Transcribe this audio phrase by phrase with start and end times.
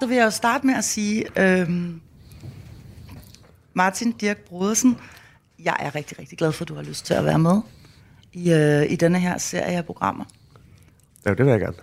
[0.00, 2.00] Så vil jeg jo starte med at sige, øhm,
[3.74, 4.98] Martin Dirk Brodersen,
[5.58, 7.60] jeg er rigtig, rigtig glad for, at du har lyst til at være med
[8.32, 10.24] i, øh, i denne her serie af programmer.
[11.26, 11.76] Ja, det vil jeg gerne.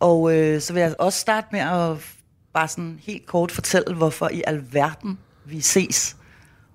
[0.00, 2.17] Og øh, så vil jeg også starte med at
[2.58, 6.16] bare sådan helt kort fortælle, hvorfor i alverden vi ses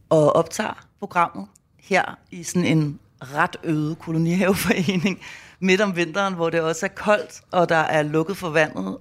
[0.10, 1.48] og optager programmet
[1.80, 5.22] her i sådan en ret øde kolonihaveforening
[5.60, 8.98] midt om vinteren, hvor det også er koldt, og der er lukket for vandet.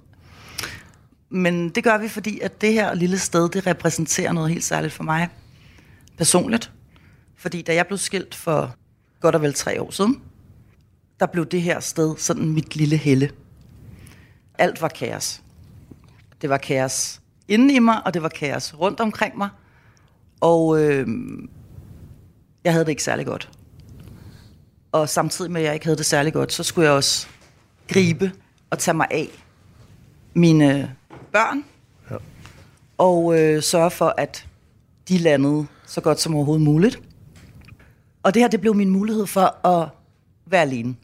[1.29, 4.93] Men det gør vi, fordi at det her lille sted, det repræsenterer noget helt særligt
[4.93, 5.29] for mig
[6.17, 6.71] personligt.
[7.37, 8.75] Fordi da jeg blev skilt for
[9.19, 10.21] godt og vel tre år siden,
[11.19, 13.31] der blev det her sted sådan mit lille helle.
[14.57, 15.42] Alt var kaos.
[16.43, 19.49] Det var kaos inde i mig, og det var kaos rundt omkring mig.
[20.41, 21.07] Og øh,
[22.63, 23.49] jeg havde det ikke særlig godt.
[24.91, 27.27] Og samtidig med, at jeg ikke havde det særlig godt, så skulle jeg også
[27.87, 28.31] gribe
[28.69, 29.27] og tage mig af
[30.33, 30.95] mine
[31.31, 31.65] børn.
[32.11, 32.15] Ja.
[32.97, 34.47] Og øh, sørge for, at
[35.07, 37.01] de landede så godt som overhovedet muligt.
[38.23, 39.89] Og det her, det blev min mulighed for at
[40.45, 40.95] være alene.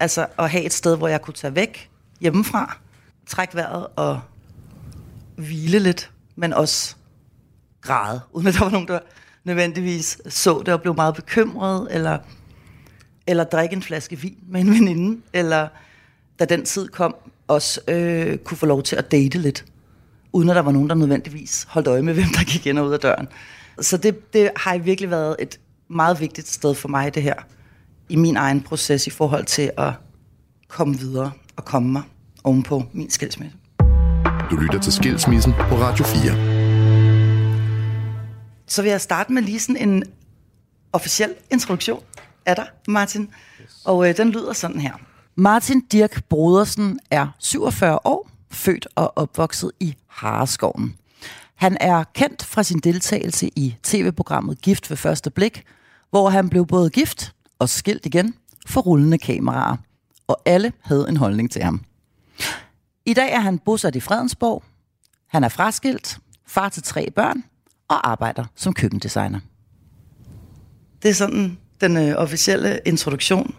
[0.00, 2.78] Altså at have et sted, hvor jeg kunne tage væk hjemmefra,
[3.26, 4.20] trække vejret og
[5.42, 6.96] hvile lidt, men også
[7.80, 8.98] græde, uden at der var nogen, der
[9.44, 12.18] nødvendigvis så det og blev meget bekymret, eller,
[13.26, 15.68] eller drikke en flaske vin med en veninde, eller
[16.38, 17.14] da den tid kom,
[17.48, 19.64] også øh, kunne få lov til at date lidt,
[20.32, 22.86] uden at der var nogen, der nødvendigvis holdt øje med, hvem der gik ind og
[22.86, 23.28] ud af døren.
[23.80, 27.34] Så det, det har virkelig været et meget vigtigt sted for mig, det her,
[28.08, 29.92] i min egen proces i forhold til at
[30.68, 32.02] komme videre og komme mig
[32.44, 33.56] ovenpå min skilsmisse.
[34.50, 36.22] Du lytter til Skilsmissen på Radio 4.
[38.66, 40.02] Så vil jeg starte med lige sådan en
[40.92, 42.02] officiel introduktion
[42.46, 43.30] af dig, Martin.
[43.84, 44.92] Og øh, den lyder sådan her.
[45.34, 50.94] Martin Dirk Brodersen er 47 år, født og opvokset i Hareskoven.
[51.54, 55.64] Han er kendt fra sin deltagelse i tv-programmet Gift ved første blik,
[56.10, 58.34] hvor han blev både gift og skilt igen
[58.66, 59.76] for rullende kameraer,
[60.26, 61.84] og alle havde en holdning til ham.
[63.06, 64.62] I dag er han bosat i Fredensborg.
[65.26, 67.44] Han er fraskilt, far til tre børn
[67.88, 69.40] og arbejder som køkkendesigner.
[71.02, 73.54] Det er sådan den øh, officielle introduktion.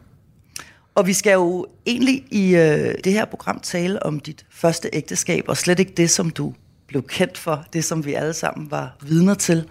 [0.96, 5.46] Og vi skal jo egentlig i øh, det her program tale om dit første ægteskab,
[5.48, 6.54] og slet ikke det, som du
[6.88, 9.70] blev kendt for, det som vi alle sammen var vidner til.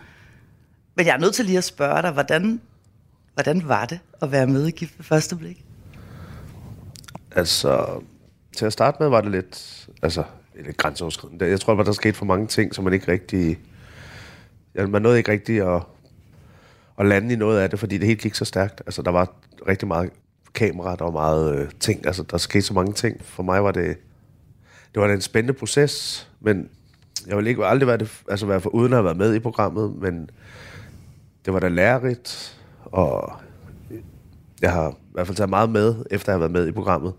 [0.95, 2.61] Men jeg er nødt til lige at spørge dig, hvordan,
[3.35, 5.65] hvordan var det at være med i Gift ved første blik?
[7.31, 8.03] Altså,
[8.57, 10.25] til at starte med var det lidt, altså,
[10.65, 11.49] lidt grænseoverskridende.
[11.49, 13.59] Jeg tror, at der skete for mange ting, som man ikke rigtig...
[14.75, 15.83] Ja, man nåede ikke rigtig at,
[16.99, 18.83] at lande i noget af det, fordi det helt gik så stærkt.
[18.87, 19.33] Altså, der var
[19.69, 20.11] rigtig meget
[20.55, 22.07] kamera, der var meget øh, ting.
[22.07, 23.25] Altså, der skete så mange ting.
[23.25, 23.97] For mig var det...
[24.95, 26.69] Det var en spændende proces, men
[27.27, 29.39] jeg ville ikke aldrig være, det, altså være for uden at have været med i
[29.39, 30.31] programmet, men
[31.45, 33.33] det var da lærerigt, og
[34.63, 37.13] jeg har i hvert fald taget meget med, efter jeg har været med i programmet.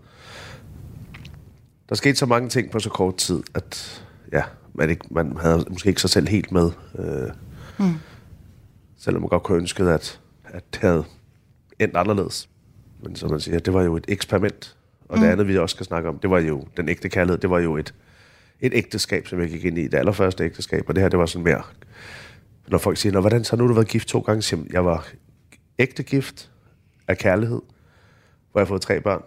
[1.88, 4.42] Der skete så mange ting på så kort tid, at ja,
[4.74, 6.70] man, ikke, man havde måske ikke sig selv helt med.
[6.98, 7.30] Øh,
[7.78, 7.94] mm.
[8.98, 11.04] Selvom man godt kunne ønske, at, at det havde
[11.78, 12.48] endt anderledes.
[13.02, 14.76] Men som man siger, det var jo et eksperiment.
[15.08, 15.24] Og mm.
[15.24, 17.38] det andet, vi også skal snakke om, det var jo den ægte kærlighed.
[17.38, 17.94] Det var jo et,
[18.60, 19.82] et ægteskab, som jeg gik ind i.
[19.88, 20.88] Det allerførste ægteskab.
[20.88, 21.62] Og det her, det var sådan mere...
[22.68, 24.42] Når folk siger, Nå, hvordan så nu du været gift to gange?
[24.42, 25.08] Så jeg var
[25.78, 26.50] ægte gift
[27.08, 27.60] af kærlighed,
[28.52, 29.22] hvor jeg har fået tre børn.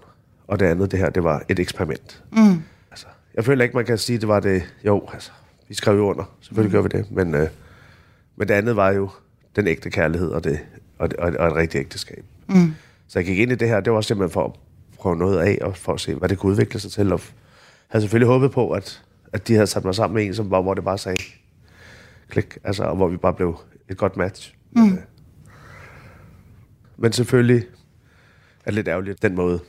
[0.47, 2.23] Og det andet, det her, det var et eksperiment.
[2.31, 2.61] Mm.
[2.91, 4.63] Altså, jeg føler ikke, man kan sige, det var det...
[4.85, 5.31] Jo, altså,
[5.67, 6.35] vi skrev jo under.
[6.41, 6.89] Selvfølgelig mm.
[6.89, 7.11] gør vi det.
[7.11, 7.47] Men, øh,
[8.35, 9.09] men det andet var jo
[9.55, 10.59] den ægte kærlighed og, det,
[10.99, 12.25] og, og, og et rigtigt ægteskab.
[12.49, 12.73] Mm.
[13.07, 14.51] Så jeg gik ind i det her, det var simpelthen for at
[14.97, 17.13] prøve noget af, og for at se, hvad det kunne udvikle sig til.
[17.13, 17.21] Og
[17.87, 19.03] havde selvfølgelig håbet på, at,
[19.33, 21.23] at de havde sat mig sammen med en, som var, hvor det bare sagde
[22.29, 23.59] klik, altså, og hvor vi bare blev
[23.89, 24.53] et godt match.
[24.71, 24.81] Mm.
[24.81, 24.97] Men, øh,
[26.97, 27.63] men selvfølgelig
[28.59, 29.59] er det lidt ærgerligt, den måde,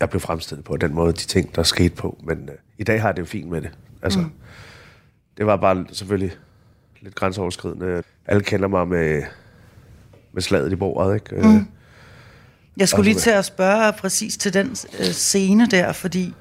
[0.00, 2.18] jeg blev fremstillet på, den måde, de ting, der skete på.
[2.24, 3.70] Men øh, i dag har jeg det jo fint med det.
[4.02, 4.32] Altså, mm.
[5.36, 6.32] Det var bare selvfølgelig
[7.00, 8.02] lidt grænseoverskridende.
[8.26, 9.22] Alle kender mig med,
[10.32, 11.36] med slaget i bordet, ikke?
[11.36, 11.66] Øh, mm.
[12.76, 16.34] Jeg skulle lige til at spørge præcis til den øh, scene der, fordi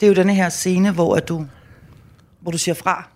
[0.00, 1.46] det er jo denne her scene, hvor at du,
[2.40, 3.08] hvor du siger fra.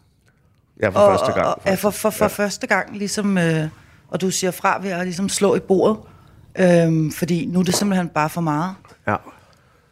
[0.81, 1.47] Ja, for og, første gang.
[1.47, 2.29] Og, ja, for, for, for ja.
[2.29, 3.69] første gang, ligesom, øh,
[4.09, 5.97] og du siger fra ved at ligesom slå i bordet,
[6.59, 8.75] øh, fordi nu er det simpelthen bare for meget.
[9.07, 9.17] Ja.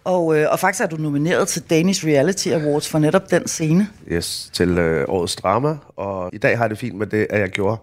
[0.04, 3.88] Og, øh, og faktisk er du nomineret til Danish Reality Awards for netop den scene.
[4.12, 5.76] Yes, til øh, årets drama.
[5.96, 7.80] Og i dag har jeg det fint med det, at jeg gjorde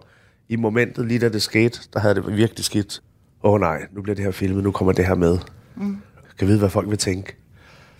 [0.48, 3.02] i momentet, lige da det skete, der havde det virkelig skidt.
[3.42, 5.38] Åh oh, nej, nu bliver det her filmet, nu kommer det her med.
[5.76, 5.90] Mm.
[6.16, 7.36] Jeg kan vide, hvad folk vil tænke.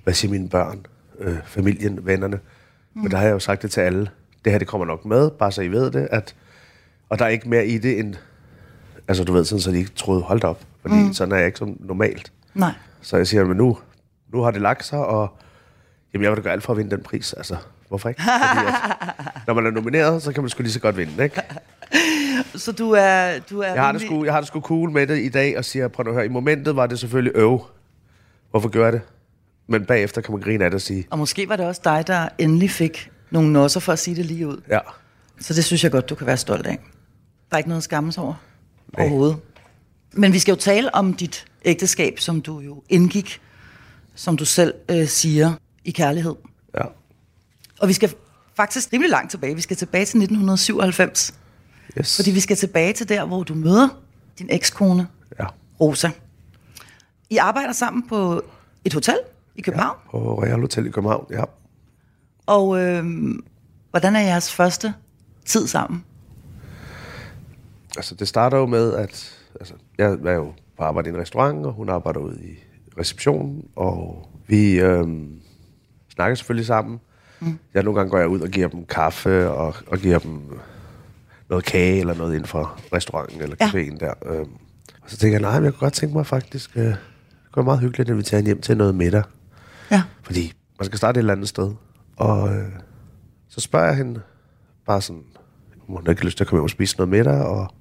[0.04, 0.86] Hvad siger mine børn,
[1.18, 2.38] øh, familien, vennerne?
[2.94, 3.02] Mm.
[3.02, 4.10] Men der har jeg jo sagt det til alle.
[4.44, 6.08] Det her, det kommer nok med, bare så I ved det.
[6.10, 6.34] At,
[7.08, 8.14] og der er ikke mere i det end...
[9.08, 10.60] Altså, du ved, sådan, så de ikke troede, hold da op.
[10.82, 11.12] Fordi mm.
[11.12, 12.32] sådan er jeg ikke som normalt.
[12.54, 12.72] Nej.
[13.00, 13.78] Så jeg siger, men nu,
[14.32, 15.36] nu har det lagt sig, og
[16.14, 17.32] jamen, jeg vil da gøre alt for at vinde den pris.
[17.32, 17.56] Altså,
[17.88, 18.22] hvorfor ikke?
[18.22, 21.42] Fordi at, når man er nomineret, så kan man sgu lige så godt vinde, ikke?
[22.54, 23.38] Så du er...
[23.50, 25.58] Du er Jeg har, det sgu, jeg har det sgu cool med det i dag,
[25.58, 27.62] og siger, prøv at høre, i momentet var det selvfølgelig øv.
[28.50, 29.00] Hvorfor gør jeg det?
[29.66, 32.04] Men bagefter kan man grine af det og sige, Og måske var det også dig,
[32.06, 34.60] der endelig fik nogle nosser for at sige det lige ud.
[34.68, 34.78] ja,
[35.40, 36.78] Så det synes jeg godt, du kan være stolt af.
[37.50, 38.34] Der er ikke noget at skammes over
[38.96, 39.02] Nej.
[39.06, 39.36] overhovedet.
[40.12, 43.40] Men vi skal jo tale om dit ægteskab, som du jo indgik,
[44.14, 45.52] som du selv øh, siger,
[45.84, 46.34] i kærlighed.
[46.74, 46.82] ja,
[47.80, 48.14] Og vi skal
[48.56, 49.54] faktisk rimelig langt tilbage.
[49.54, 51.34] Vi skal tilbage til 1997.
[51.98, 52.16] yes.
[52.16, 53.88] Fordi vi skal tilbage til der, hvor du møder
[54.38, 55.08] din ekskone,
[55.40, 55.46] Ja,
[55.80, 56.10] Rosa.
[57.30, 58.42] I arbejder sammen på
[58.84, 59.18] et hotel
[59.56, 59.96] i København.
[60.06, 60.10] Ja.
[60.10, 61.44] på Royal Hotel i København, ja.
[62.46, 63.04] Og øh,
[63.90, 64.94] hvordan er jeres første
[65.44, 66.04] tid sammen?
[67.96, 71.66] Altså, det starter jo med, at altså, jeg er jo på arbejde i en restaurant,
[71.66, 72.58] og hun arbejder ude i
[72.98, 75.28] receptionen, og vi øhm,
[76.14, 77.00] snakker selvfølgelig sammen.
[77.40, 77.58] Mm.
[77.74, 80.40] Jeg nogle gange går jeg ud og giver dem kaffe, og, og giver dem
[81.48, 83.66] noget kage eller noget inden for restauranten eller Ja.
[83.68, 84.14] caféen der.
[84.26, 84.50] Øhm,
[85.02, 86.96] og så tænker jeg, nej, men jeg kunne godt tænke mig faktisk, øh, det
[87.52, 89.22] kunne være meget hyggeligt at invitere hende hjem til noget middag.
[89.90, 90.02] Ja.
[90.22, 91.72] Fordi man skal starte et eller andet sted.
[92.16, 92.68] Og øh,
[93.48, 94.20] så spørger jeg hende
[94.86, 95.22] bare sådan,
[95.86, 97.74] hun har ikke lyst til at komme hjem og spise noget middag, og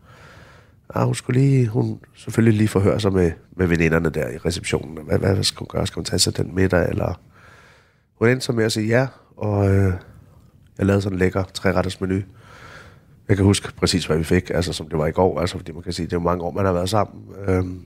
[0.96, 4.98] ja, hun skulle lige, hun selvfølgelig lige forhøre sig med, med veninderne der i receptionen.
[5.06, 5.88] Hvad, hvad, hvad skal hun gøre?
[5.88, 6.90] Skal hun tage sig den middag?
[6.90, 7.22] Eller...
[8.20, 9.08] Hun endte så med at sige ja,
[9.38, 9.94] og øh,
[10.78, 12.22] jeg lavede sådan en lækker treretters menu.
[13.30, 15.72] Jeg kan huske præcis, hvad vi fik, altså som det var i går, altså fordi
[15.72, 17.24] man kan sige, det er jo mange år, man har været sammen.
[17.48, 17.86] Øhm,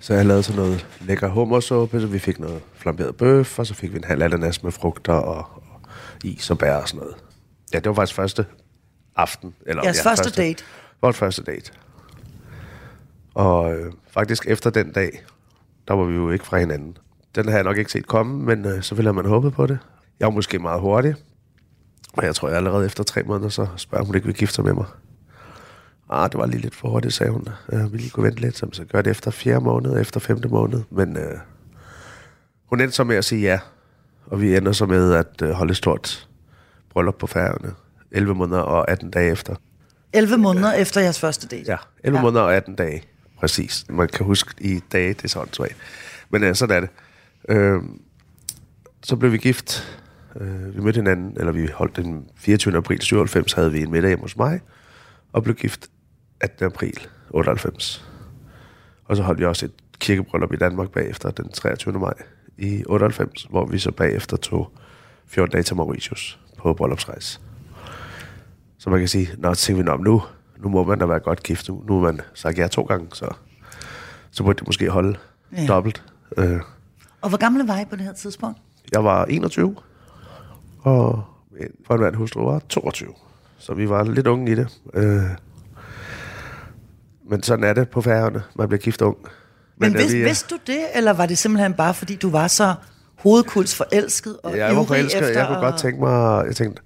[0.00, 3.74] så jeg lavede sådan noget lækker hummersuppe, så vi fik noget flamberet bøf, og så
[3.74, 5.80] fik vi en halv ananas med frugter og, og
[6.24, 7.16] is og bær og sådan noget.
[7.72, 8.46] Ja, det var faktisk første
[9.16, 9.54] aften.
[9.66, 10.64] Eller, Jeres ja, første date.
[11.02, 11.72] Vores første date.
[13.34, 15.22] Og øh, faktisk efter den dag,
[15.88, 16.96] der var vi jo ikke fra hinanden.
[17.34, 19.78] Den har jeg nok ikke set komme, men øh, selvfølgelig har man håbet på det.
[20.20, 21.14] Jeg var måske meget hurtig,
[22.12, 24.64] og jeg tror, jeg allerede efter tre måneder, så spørger hun, ikke vil gifte sig
[24.64, 24.86] med mig.
[26.10, 27.48] Ah, det var lige lidt for hurtigt, sagde hun.
[27.72, 30.48] Jeg vil lige kunne vente lidt, så så gør det efter fjerde måned, efter femte
[30.48, 30.82] måned.
[30.90, 31.38] Men øh,
[32.66, 33.58] hun endte så med at sige ja,
[34.26, 36.28] og vi ender så med at øh, holde et stort
[36.92, 37.74] bryllup på færgerne.
[38.10, 39.54] 11 måneder og 18 dage efter.
[40.12, 41.70] 11 måneder efter jeres første date.
[41.70, 42.22] Ja, 11 ja.
[42.22, 43.02] måneder og 18 dage.
[43.40, 43.84] Præcis.
[43.88, 45.76] Man kan huske i dage, det er sådan svagt.
[46.30, 46.90] Men ja, sådan er det.
[47.48, 47.82] Øh,
[49.02, 49.98] så blev vi gift.
[50.40, 52.76] Øh, vi mødte hinanden, eller vi holdt den 24.
[52.76, 54.60] april 97, havde vi en middag hjemme hos mig,
[55.32, 55.88] og blev gift
[56.40, 56.66] 18.
[56.66, 58.08] april 98.
[59.04, 61.98] Og så holdt vi også et kirkebryllup i Danmark bagefter, den 23.
[61.98, 62.14] maj
[62.58, 64.72] i 98, hvor vi så bagefter tog
[65.26, 67.40] 14 dage til Mauritius på bryllupsrejse.
[68.78, 70.22] Så man kan sige, nå, så tænker vi, nå, nu,
[70.62, 71.68] nu må man da være godt gift.
[71.68, 73.26] Nu, nu har man sagt ja to gange, så,
[74.30, 75.18] så burde det måske holde
[75.56, 75.60] Ja.
[75.60, 75.66] ja.
[75.66, 76.02] dobbelt.
[76.36, 76.60] Øh,
[77.20, 78.58] Og hvor gamle var I på det her tidspunkt?
[78.92, 79.76] jeg var 21,
[80.80, 81.24] og
[81.86, 83.08] for en mand hustru var 22.
[83.58, 84.80] Så vi var lidt unge i det.
[84.94, 85.22] Øh,
[87.30, 88.42] men sådan er det på færgerne.
[88.56, 89.16] Man bliver gift ung.
[89.76, 92.48] Men øh, vidste, vi- vidste du det, eller var det simpelthen bare, fordi du var
[92.48, 92.74] så
[93.18, 95.20] hovedkuls forelsket og Jeg var forelsket.
[95.22, 96.46] efter Jeg kunne godt at- tænke mig...
[96.46, 96.82] Jeg tænkte,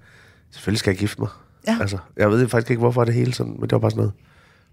[0.51, 1.29] selvfølgelig skal jeg gifte mig.
[1.67, 1.77] Ja.
[1.81, 4.13] Altså, jeg ved faktisk ikke, hvorfor det hele sådan, men det var bare sådan noget.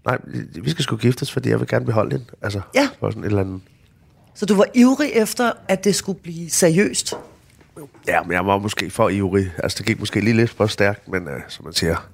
[0.05, 0.17] Nej,
[0.63, 2.25] vi skal sgu giftes, fordi jeg vil gerne beholde hende.
[2.41, 2.89] Altså, Ja.
[2.99, 3.61] for sådan et eller andet.
[4.35, 7.13] Så du var ivrig efter, at det skulle blive seriøst?
[8.07, 9.51] Ja, men jeg var måske for ivrig.
[9.63, 12.09] Altså, det gik måske lige lidt for stærkt, men uh, som man siger...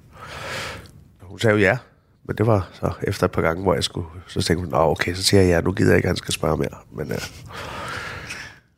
[1.20, 1.78] Hun sagde jo ja,
[2.26, 4.06] men det var så efter et par gange, hvor jeg skulle...
[4.26, 6.34] Så tænkte hun, okay, så siger jeg ja, nu gider jeg ikke, at han skal
[6.34, 6.68] spørge mere.
[6.92, 7.18] Men uh,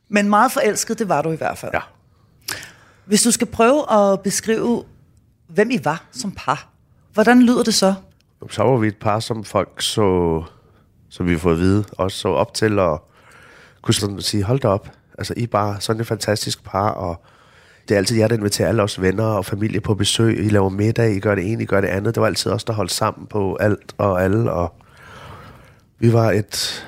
[0.09, 1.71] Men meget forelsket, det var du i hvert fald.
[1.73, 1.79] ja,
[3.05, 4.83] Hvis du skal prøve at beskrive,
[5.53, 6.69] hvem I var som par,
[7.13, 7.93] hvordan lyder det så?
[8.49, 10.43] så var vi et par, som folk så...
[11.09, 13.09] Som vi har fået at vide, også så op til, og
[13.81, 14.89] kunne sådan sige, hold da op.
[15.17, 17.21] Altså, I er bare sådan et fantastisk par, og
[17.87, 20.45] det er altid jer, der inviterer alle os venner og familie på besøg.
[20.45, 22.15] I laver middag, I gør det ene, I gør det andet.
[22.15, 24.75] Det var altid os, der holdt sammen på alt og alle, og
[25.99, 26.85] vi var et,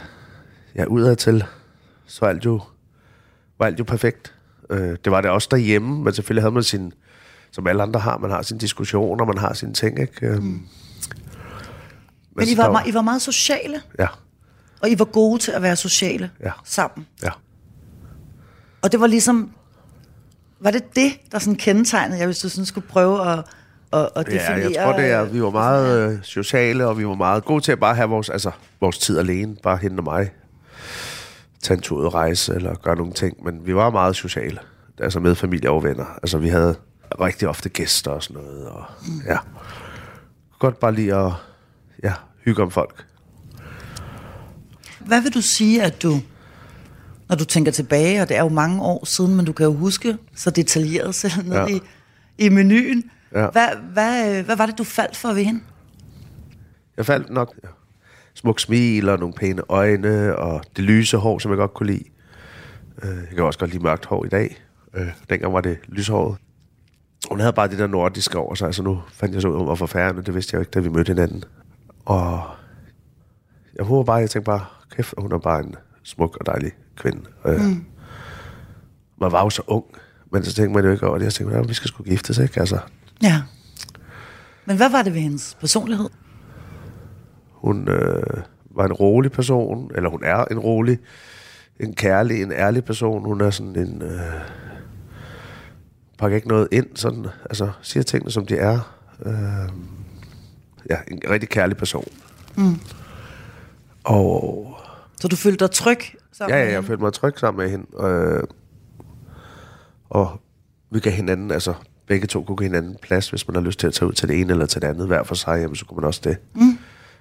[0.75, 1.43] ja, udadtil,
[2.05, 2.61] så alt jo,
[3.59, 4.33] var alt jo perfekt.
[4.69, 6.93] Øh, det var det også derhjemme, men selvfølgelig havde man sin,
[7.55, 10.27] som alle andre har, man har sine diskussioner, man har sine ting, ikke?
[10.29, 10.41] Mm.
[10.41, 10.63] Men,
[12.35, 14.07] Men I var, meget, I var meget sociale, Ja,
[14.81, 16.51] og I var gode til at være sociale Ja.
[16.63, 17.07] sammen.
[17.23, 17.29] ja.
[18.81, 19.51] Og det var ligesom,
[20.59, 23.39] var det det, der sådan kendetegnede jeg, hvis du sådan skulle prøve at,
[23.93, 24.57] at, at definere?
[24.57, 27.61] Ja, jeg tror, det er, vi var meget øh, sociale, og vi var meget gode
[27.63, 30.31] til at bare have vores, altså, vores tid alene, bare hende og mig.
[31.63, 34.59] Tage en tur ud og rejse, eller gøre nogle ting, men vi var meget sociale,
[34.99, 36.05] altså med familie og venner.
[36.23, 36.75] Altså, vi havde
[37.21, 38.83] rigtig ofte gæster og sådan noget, og
[39.25, 39.37] ja.
[40.59, 41.31] Godt bare lige at
[42.03, 42.13] ja,
[42.45, 43.05] hygge om folk.
[44.99, 46.19] Hvad vil du sige, at du,
[47.29, 49.73] når du tænker tilbage, og det er jo mange år siden, men du kan jo
[49.73, 51.67] huske så detaljeret selv ned ja.
[51.67, 51.81] i,
[52.37, 53.03] i menuen.
[53.33, 53.49] Ja.
[53.49, 55.61] Hvad, hvad, hvad var det, du faldt for ved hende?
[56.97, 57.69] Jeg faldt nok ja.
[58.33, 62.03] smuk smil og nogle pæne øjne, og det lyse hår, som jeg godt kunne lide.
[63.03, 64.63] Øh, jeg kan også godt lide mørkt hår i dag.
[64.93, 66.37] Øh, dengang var det lyshåret.
[67.29, 69.79] Hun havde bare det der nordiske over sig, altså nu fandt jeg så ud, om
[69.79, 71.43] var færre, det vidste jeg jo ikke, da vi mødte hinanden.
[72.05, 72.41] Og
[73.75, 74.65] jeg håber bare, jeg tænkte bare,
[74.95, 77.21] kæft, hun er bare en smuk og dejlig kvinde.
[77.45, 77.85] Øh, mm.
[79.21, 79.85] Man var jo så ung,
[80.31, 81.25] men så tænkte man jo ikke over det.
[81.25, 82.59] Jeg tænkte, ja, vi skal sgu giftes, ikke?
[82.59, 82.79] Altså.
[83.23, 83.41] Ja.
[84.65, 86.09] Men hvad var det ved hendes personlighed?
[87.51, 90.99] Hun øh, var en rolig person, eller hun er en rolig,
[91.79, 93.25] en kærlig, en ærlig person.
[93.25, 94.01] Hun er sådan en...
[94.01, 94.33] Øh,
[96.17, 98.95] pakker ikke noget ind, sådan, altså siger tingene, som de er.
[99.25, 99.69] Øh,
[100.89, 102.07] ja, en rigtig kærlig person.
[102.57, 102.79] Mm.
[104.03, 104.71] Og...
[105.21, 105.99] Så du følte dig tryg
[106.31, 107.85] sammen ja, ja, jeg følte mig tryg sammen med hende.
[108.07, 108.43] Øh,
[110.09, 110.41] og
[110.91, 111.73] vi gav hinanden, altså
[112.07, 114.29] begge to kunne give hinanden plads, hvis man har lyst til at tage ud til
[114.29, 116.37] det ene eller til det andet, hver for sig, jamen, så kunne man også det.
[116.55, 116.77] Mm.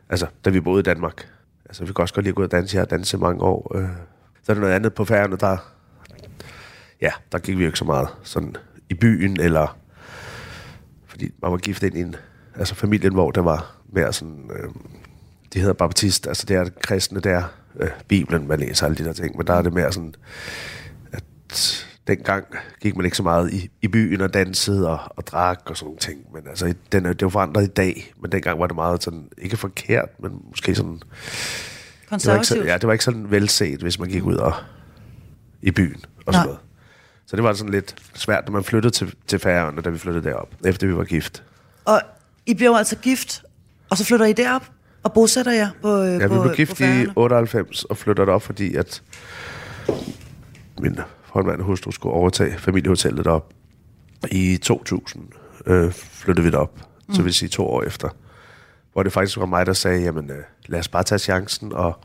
[0.09, 1.29] Altså, da vi boede i Danmark.
[1.67, 2.75] Altså, vi kunne også godt lide at gå ud og danse.
[2.77, 3.77] Jeg har danset mange år.
[3.77, 3.89] Øh.
[4.43, 5.57] Så er der noget andet på færgerne, der...
[7.01, 8.57] Ja, der gik vi jo ikke så meget sådan
[8.95, 9.79] i byen, eller...
[11.07, 12.17] Fordi man var gift ind i en...
[12.57, 14.51] Altså familien, hvor der var mere sådan...
[14.57, 14.71] Øh,
[15.55, 17.43] de hedder baptist, altså det er det kristne der,
[17.81, 20.15] øh, Bibelen, man læser alle de der ting, men der er det mere sådan,
[21.13, 21.25] at
[22.07, 22.45] dengang
[22.81, 25.87] gik man ikke så meget i, i byen og dansede og, og drak og sådan
[25.87, 28.77] nogle ting, men altså, den det er jo forandret i dag, men dengang var det
[28.77, 31.01] meget sådan, ikke forkert, men måske sådan...
[32.11, 34.53] Det var ikke ja, det var ikke sådan velset, hvis man gik ud og
[35.63, 36.45] i byen og sådan Nej.
[36.47, 36.64] noget.
[37.27, 40.25] Så det var sådan lidt svært, når man flyttede til, til Færøerne, da vi flyttede
[40.25, 41.43] derop, efter vi var gift.
[41.85, 42.01] Og
[42.47, 43.43] I blev altså gift,
[43.91, 44.63] og så flytter I derop?
[45.03, 49.03] Og bosætter jer på Ja, vi blev gift i 98 og flytter op, fordi at
[50.79, 50.99] min
[51.31, 53.53] og hustru skulle overtage familiehotellet op.
[54.31, 55.25] I 2000
[55.67, 56.79] øh, flyttede vi derop,
[57.09, 57.15] mm.
[57.15, 58.09] så vil sige to år efter.
[58.93, 61.99] Hvor det faktisk var mig, der sagde, jamen øh, lad os bare tage chancen og,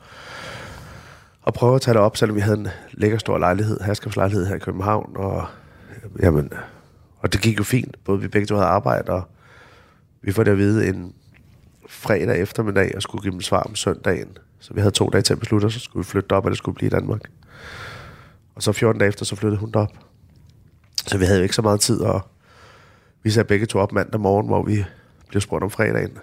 [1.42, 4.56] og prøve at tage det op, selvom vi havde en lækker stor lejlighed, herskabslejlighed her
[4.56, 5.12] i København.
[5.16, 5.46] Og,
[6.22, 6.52] jamen,
[7.18, 9.22] og det gik jo fint, både vi begge to havde arbejde, og
[10.22, 11.14] vi får det at vide en
[11.88, 14.38] fredag eftermiddag og skulle give dem svar om søndagen.
[14.58, 16.58] Så vi havde to dage til at beslutte, så skulle vi flytte op, og det
[16.58, 17.20] skulle blive i Danmark.
[18.54, 19.92] Og så 14 dage efter, så flyttede hun op.
[21.06, 22.20] Så vi havde jo ikke så meget tid, og
[23.22, 24.84] vi sagde begge to op mandag morgen, hvor vi
[25.28, 26.18] blev spurgt om fredagen.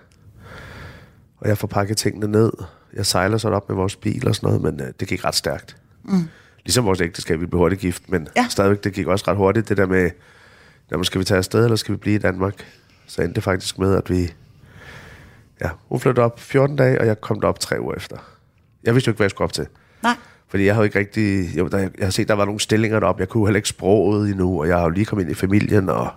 [1.37, 2.51] Og jeg får pakket tingene ned.
[2.97, 5.35] Jeg sejler så op med vores bil og sådan noget, men øh, det gik ret
[5.35, 5.77] stærkt.
[6.03, 6.23] Mm.
[6.65, 8.47] Ligesom vores ægteskab, vi blev hurtigt gift, men ja.
[8.49, 10.09] stadigvæk, det gik også ret hurtigt, det der med,
[10.91, 12.65] jamen, skal vi tage afsted, eller skal vi blive i Danmark?
[13.07, 14.33] Så endte det faktisk med, at vi
[15.61, 18.17] Ja, hun flyttede op 14 dage, og jeg kom derop tre uger efter.
[18.83, 19.67] Jeg vidste jo ikke, hvad jeg skulle op til.
[20.03, 20.15] Nej.
[20.47, 21.55] Fordi jeg havde ikke rigtig...
[21.55, 23.19] Jeg, der, jeg har set, der var nogle stillinger deroppe.
[23.19, 25.89] Jeg kunne heller ikke sproget endnu, og jeg har jo lige kommet ind i familien,
[25.89, 26.09] og...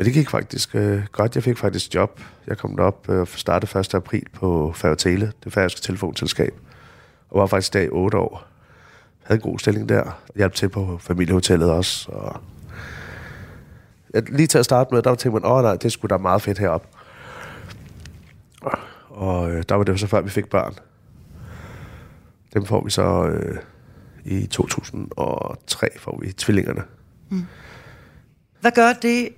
[0.00, 1.34] Men det gik faktisk øh, godt.
[1.34, 2.20] Jeg fik faktisk job.
[2.46, 3.94] Jeg kom derop og øh, startede 1.
[3.94, 6.54] april på Færgetele, det færøske telefonselskab.
[7.30, 8.46] Og var faktisk der i otte år.
[9.20, 10.20] Jeg havde en god stilling der.
[10.36, 12.12] Hjalp til på familiehotellet også.
[12.12, 12.40] Og
[14.14, 16.42] jeg, lige til at starte med, der tænkte man, åh nej, det skulle da meget
[16.42, 16.88] fedt heroppe.
[19.08, 20.74] Og øh, der var det så før, vi fik børn.
[22.54, 23.58] Dem får vi så øh,
[24.24, 26.82] i 2003, får vi tvillingerne.
[27.28, 27.46] Mm.
[28.60, 29.28] Hvad gør det,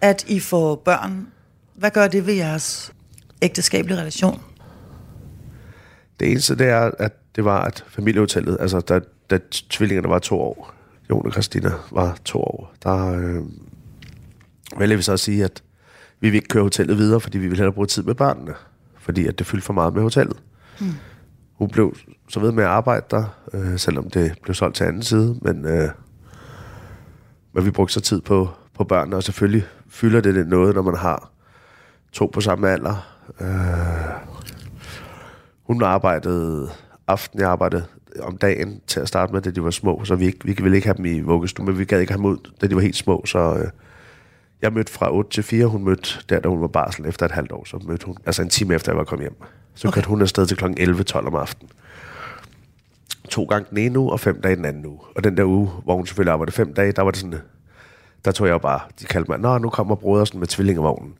[0.00, 1.26] at I får børn?
[1.74, 2.92] Hvad gør det ved jeres
[3.42, 4.42] ægteskabelige relation?
[6.20, 9.00] Det eneste, det er, at det var, at familiehotellet, altså da,
[9.30, 9.38] da
[9.70, 10.74] tvillingerne var to år,
[11.10, 13.42] Jon og Christina var to år, der øh,
[14.78, 15.62] vælger vi så at sige, at
[16.20, 18.54] vi vil ikke køre hotellet videre, fordi vi vil hellere bruge tid med børnene
[19.08, 20.36] fordi at det fyldte for meget med hotellet.
[20.80, 20.86] Mm.
[21.54, 21.96] Hun blev
[22.28, 23.24] så ved med at arbejde der,
[23.54, 25.88] øh, selvom det blev solgt til anden side, men, øh,
[27.52, 30.82] men vi brugte så tid på, på børnene, og selvfølgelig fylder det, det noget, når
[30.82, 31.30] man har
[32.12, 33.16] to på samme alder.
[33.40, 34.28] Øh,
[35.62, 36.70] hun arbejdede
[37.08, 37.84] aften, jeg arbejdede
[38.20, 40.76] om dagen til at starte med, da de var små, så vi, ikke, vi ville
[40.76, 42.80] ikke have dem i vuggestue, men vi gad ikke have dem ud, da de var
[42.80, 43.54] helt små, så...
[43.54, 43.70] Øh,
[44.62, 47.32] jeg mødte fra 8 til 4, hun mødte der, da hun var barsel efter et
[47.32, 49.36] halvt år, så mødte hun, altså en time efter, jeg var kommet hjem.
[49.74, 49.94] Så okay.
[49.94, 50.64] kørte hun afsted til kl.
[50.64, 51.70] 11-12 om aftenen.
[53.28, 54.98] to gange den ene uge, og fem dage den anden uge.
[55.16, 57.40] Og den der uge, hvor hun selvfølgelig arbejdede fem dage, der var det sådan,
[58.24, 61.14] der tog jeg jo bare, de kaldte mig, nå, nu kommer brodersen med tvillingevognen.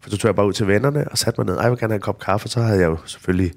[0.00, 1.56] For så tog jeg bare ud til vennerne og satte mig ned.
[1.56, 2.48] Ej, jeg vil gerne have en kop kaffe.
[2.48, 3.52] Så havde jeg jo selvfølgelig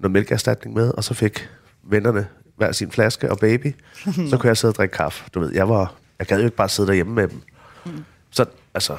[0.00, 1.48] noget mælkeerstatning med, og så fik
[1.82, 2.26] vennerne
[2.56, 3.74] hver sin flaske og baby.
[4.30, 5.24] så kunne jeg sidde og drikke kaffe.
[5.34, 7.42] Du ved, jeg var, jeg gad jo ikke bare sidde derhjemme med dem.
[8.30, 8.96] Så altså,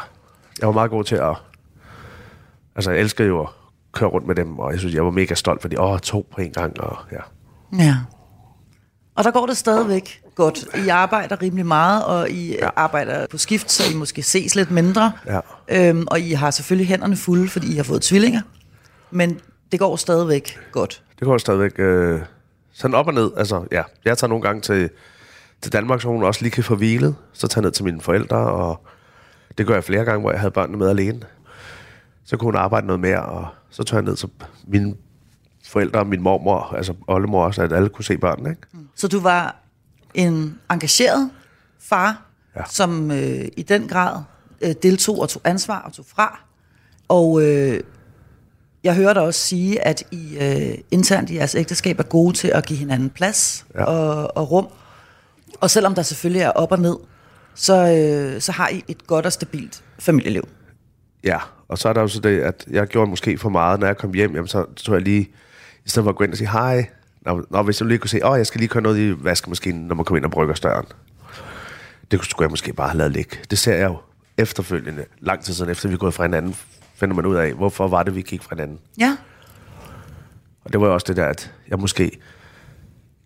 [0.60, 1.36] jeg var meget god til at,
[2.76, 3.50] altså jeg elskede jo at
[3.92, 6.42] køre rundt med dem, og jeg synes, jeg var mega stolt, fordi åh, to på
[6.42, 7.22] en gang, og ja.
[7.84, 7.96] Ja.
[9.16, 10.66] Og der går det stadigvæk godt.
[10.86, 12.70] I arbejder rimelig meget, og I ja.
[12.76, 15.12] arbejder på skift, så I måske ses lidt mindre.
[15.26, 15.40] Ja.
[15.68, 18.42] Øhm, og I har selvfølgelig hænderne fulde, fordi I har fået tvillinger.
[19.12, 19.40] Men
[19.72, 21.04] det går stadigvæk godt.
[21.20, 22.22] Det går stadigvæk øh,
[22.74, 23.32] sådan op og ned.
[23.38, 24.90] Altså, ja, jeg tager nogle gange til,
[25.62, 27.16] til Danmark, så hun også lige kan få hvilet.
[27.34, 28.88] Så tager jeg ned til mine forældre, og
[29.58, 31.22] det gør jeg flere gange, hvor jeg havde børnene med alene.
[32.26, 34.30] Så kunne hun arbejde noget mere, og så tager jeg ned til
[34.68, 34.96] mine
[35.68, 38.50] forældre og min mormor, altså oldemor også, at alle kunne se børnene.
[38.50, 38.62] Ikke?
[38.96, 39.56] Så du var
[40.16, 41.30] en engageret
[41.80, 42.22] far,
[42.56, 42.62] Ja.
[42.70, 44.22] som øh, i den grad
[44.62, 46.40] øh, deltog og tog ansvar og tog fra.
[47.08, 47.80] Og øh,
[48.84, 52.48] jeg hører dig også sige, at I øh, internt i jeres ægteskab er gode til
[52.48, 53.84] at give hinanden plads Ja.
[53.84, 54.68] og, og rum.
[55.60, 56.96] Og selvom der selvfølgelig er op og ned,
[57.56, 60.48] så, øh, så har I et godt og stabilt familieliv.
[61.24, 63.88] Ja, og så er der jo så det, at jeg gjorde måske for meget, når
[63.88, 65.30] jeg kom hjem, jamen, så tog jeg lige,
[65.86, 66.90] i stedet for at gå ind og sige hej,
[67.26, 69.88] når, når hvis jeg lige kunne se, åh, jeg skal lige køre noget i vaskemaskinen,
[69.88, 70.86] når man kommer ind og brygger støren.
[72.12, 73.38] Det skulle jeg måske bare have lavet ligge.
[73.50, 73.98] Det ser jeg jo
[74.38, 76.56] efterfølgende, lang tid siden efter vi er gået fra hinanden,
[76.96, 78.80] finder man ud af, hvorfor var det, vi gik fra hinanden.
[79.00, 79.18] Ja.
[80.64, 82.12] Og det var jo også det der, at jeg måske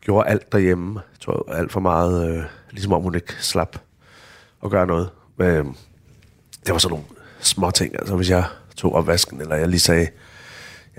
[0.01, 0.99] gjorde alt derhjemme.
[0.99, 3.77] Jeg tror alt for meget, øh, ligesom om hun ikke slap
[4.63, 5.09] at gøre noget.
[5.41, 5.65] Øh,
[6.65, 7.05] det var sådan nogle
[7.39, 7.95] små ting.
[7.99, 8.43] Altså hvis jeg
[8.75, 10.07] tog opvasken, eller jeg lige sagde,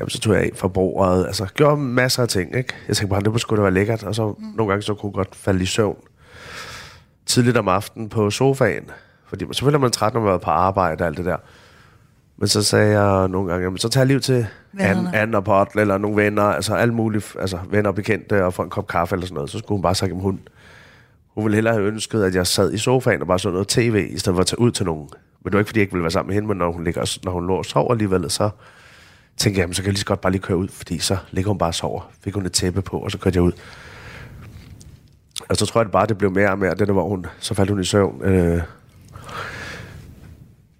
[0.01, 1.27] jamen så tog jeg af fra bordet.
[1.27, 2.75] Altså gjorde masser af ting, ikke?
[2.89, 4.03] Jeg tænkte bare, det måske da være lækkert.
[4.03, 4.45] Og så mm.
[4.57, 5.97] nogle gange så kunne jeg godt falde i søvn
[7.27, 8.85] tidligt om aftenen på sofaen.
[9.27, 11.25] Fordi man- selvfølgelig er man træt, når man har været på arbejde og alt det
[11.25, 11.37] der.
[12.37, 15.17] Men så sagde jeg nogle gange, jamen, så tager jeg liv til Vennerne.
[15.17, 18.63] Anne og Potle, eller nogle venner, altså alle mulige altså, venner og bekendte, og få
[18.63, 19.51] en kop kaffe eller sådan noget.
[19.51, 20.41] Så skulle hun bare sige, at hun,
[21.35, 24.09] hun ville hellere have ønsket, at jeg sad i sofaen og bare så noget tv,
[24.11, 25.09] i stedet for at tage ud til nogen.
[25.45, 26.85] Men det var ikke, fordi jeg ikke ville være sammen med hende, men når hun,
[26.85, 28.51] ligger, når hun lå og sov alligevel, så
[29.41, 31.17] tænkte jeg, jamen, så kan jeg lige så godt bare lige køre ud, fordi så
[31.31, 32.11] ligger hun bare og sover.
[32.25, 33.53] Fik hun et tæppe på, og så kørte jeg ud.
[35.49, 37.55] Og så tror jeg det bare, det blev mere og mere, der, hvor hun, så
[37.55, 38.25] faldt hun i søvn.
[38.25, 38.63] Øh,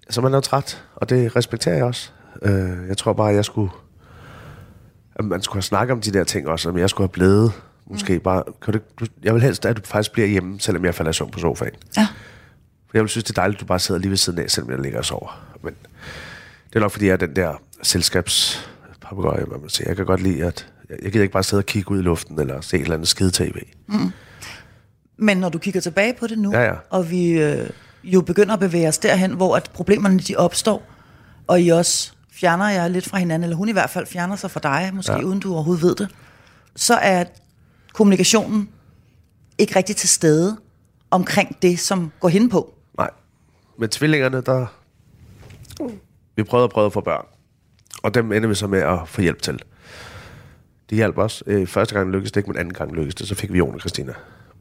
[0.09, 2.11] så man er træt, og det respekterer jeg også.
[2.41, 3.71] Øh, jeg tror bare, at jeg skulle...
[5.15, 7.51] At man skulle have snakket om de der ting også, om jeg skulle have blevet.
[7.85, 8.19] Måske mm.
[8.19, 8.43] bare...
[8.61, 11.13] Kan du, du, jeg vil helst, at du faktisk bliver hjemme, selvom jeg falder i
[11.13, 11.73] søvn på sofaen.
[11.97, 12.07] Ja.
[12.87, 14.49] For jeg vil synes, det er dejligt, at du bare sidder lige ved siden af,
[14.49, 15.43] selvom jeg ligger og sover.
[15.63, 15.75] Men
[16.73, 19.87] det er nok, fordi jeg er den der selskabspapagøje, man må sige.
[19.87, 20.67] Jeg kan godt lide, at...
[21.03, 23.07] Jeg, gider ikke bare sidde og kigge ud i luften, eller se et eller andet
[23.07, 23.55] skide tv.
[25.17, 26.73] Men når du kigger tilbage på det nu, Ja, ja.
[26.89, 27.69] og vi øh,
[28.03, 30.83] jo begynder at bevæge os derhen, hvor at problemerne de opstår,
[31.47, 34.51] og I også fjerner jer lidt fra hinanden, eller hun i hvert fald fjerner sig
[34.51, 35.11] fra dig, måske.
[35.13, 35.21] Ja.
[35.21, 36.07] uden du overhovedet ved det,
[36.75, 37.23] så er
[37.93, 38.69] kommunikationen
[39.57, 40.57] ikke rigtig til stede
[41.11, 42.73] omkring det, som går hen på.
[42.97, 43.09] Nej.
[43.79, 44.65] Med tvillingerne, der...
[46.41, 47.25] Vi prøvede at prøve at få børn.
[48.03, 49.59] Og dem ender vi så med at få hjælp til.
[50.89, 51.43] De hjalp os.
[51.47, 53.27] Øh, første gang lykkedes det ikke, men anden gang lykkedes det.
[53.27, 54.13] Så fik vi Jon og Christina.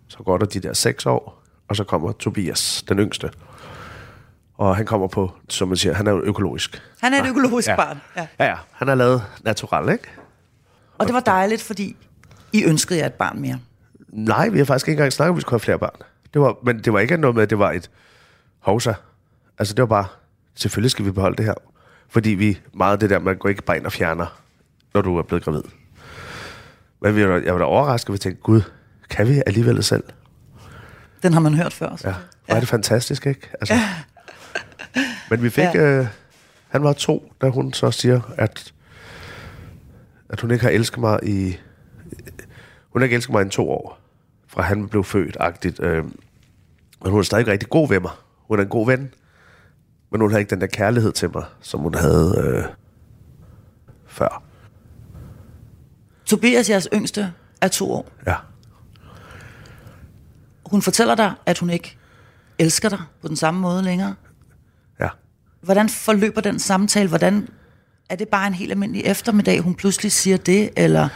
[0.09, 3.31] Så går der de der seks år, og så kommer Tobias, den yngste.
[4.55, 6.83] Og han kommer på, som man siger, han er jo økologisk.
[7.01, 7.77] Han er et økologisk Ja.
[7.77, 8.01] barn.
[8.17, 8.27] Ja.
[8.39, 8.57] Ja, ja.
[8.73, 10.09] Han er lavet natural, ikke?
[10.99, 11.97] Og det var dejligt, fordi
[12.53, 13.59] I ønskede jer et barn mere.
[14.09, 15.97] Nej, vi har faktisk ikke engang snakket om, at vi skulle have flere børn.
[16.35, 17.91] Det var, men det var ikke noget med, at det var et
[18.59, 18.93] hovsa.
[19.59, 20.07] Altså, det var bare,
[20.61, 21.55] selvfølgelig skal vi beholde det her.
[22.09, 24.41] Fordi vi, meget det der, man går ikke bare ind og fjerner,
[24.95, 25.63] når du er blevet gravid.
[27.03, 28.63] Men vi jeg var da overrasket, vi tænkte, gud,
[29.11, 30.05] kan vi alligevel selv?
[31.23, 31.97] Den har man hørt før.
[32.05, 32.15] Ja,
[32.47, 33.51] hvor er det fantastisk, ikke?
[33.61, 33.75] Altså.
[35.31, 35.71] Men vi fik, Ja.
[35.75, 36.01] ja.
[36.01, 36.07] øh,
[36.69, 38.73] han var to, da hun så siger, at,
[40.29, 41.57] at hun ikke har elsket mig i,
[42.93, 43.99] hun har ikke elsket mig i to år,
[44.49, 45.81] fra han blev født-agtigt.
[45.83, 46.05] Øh,
[47.03, 48.11] men hun er stadig rigtig god ved mig.
[48.49, 49.15] Hun er en god ven,
[50.13, 52.65] men hun har ikke den der kærlighed til mig, som hun havde øh,
[54.07, 54.43] før.
[56.25, 58.09] Tobias, jeres yngste, er to år.
[58.27, 58.35] Ja.
[60.67, 61.97] Hun fortæller dig, at hun ikke
[62.59, 64.15] elsker dig på den samme måde længere.
[65.01, 65.09] Ja.
[65.61, 67.09] Hvordan forløber den samtale?
[67.09, 67.49] Hvordan
[68.11, 71.09] er det bare en helt almindelig eftermiddag, hun pludselig siger det, eller...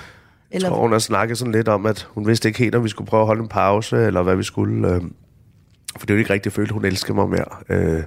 [0.50, 2.88] eller Og hun har snakket sådan lidt om, at hun vidste ikke helt, om vi
[2.88, 4.88] skulle prøve at holde en pause, eller hvad vi skulle.
[4.88, 5.02] Øh,
[5.98, 7.44] for det er jo ikke rigtigt jeg følte, hun elskede mig mere.
[7.68, 8.02] Øh,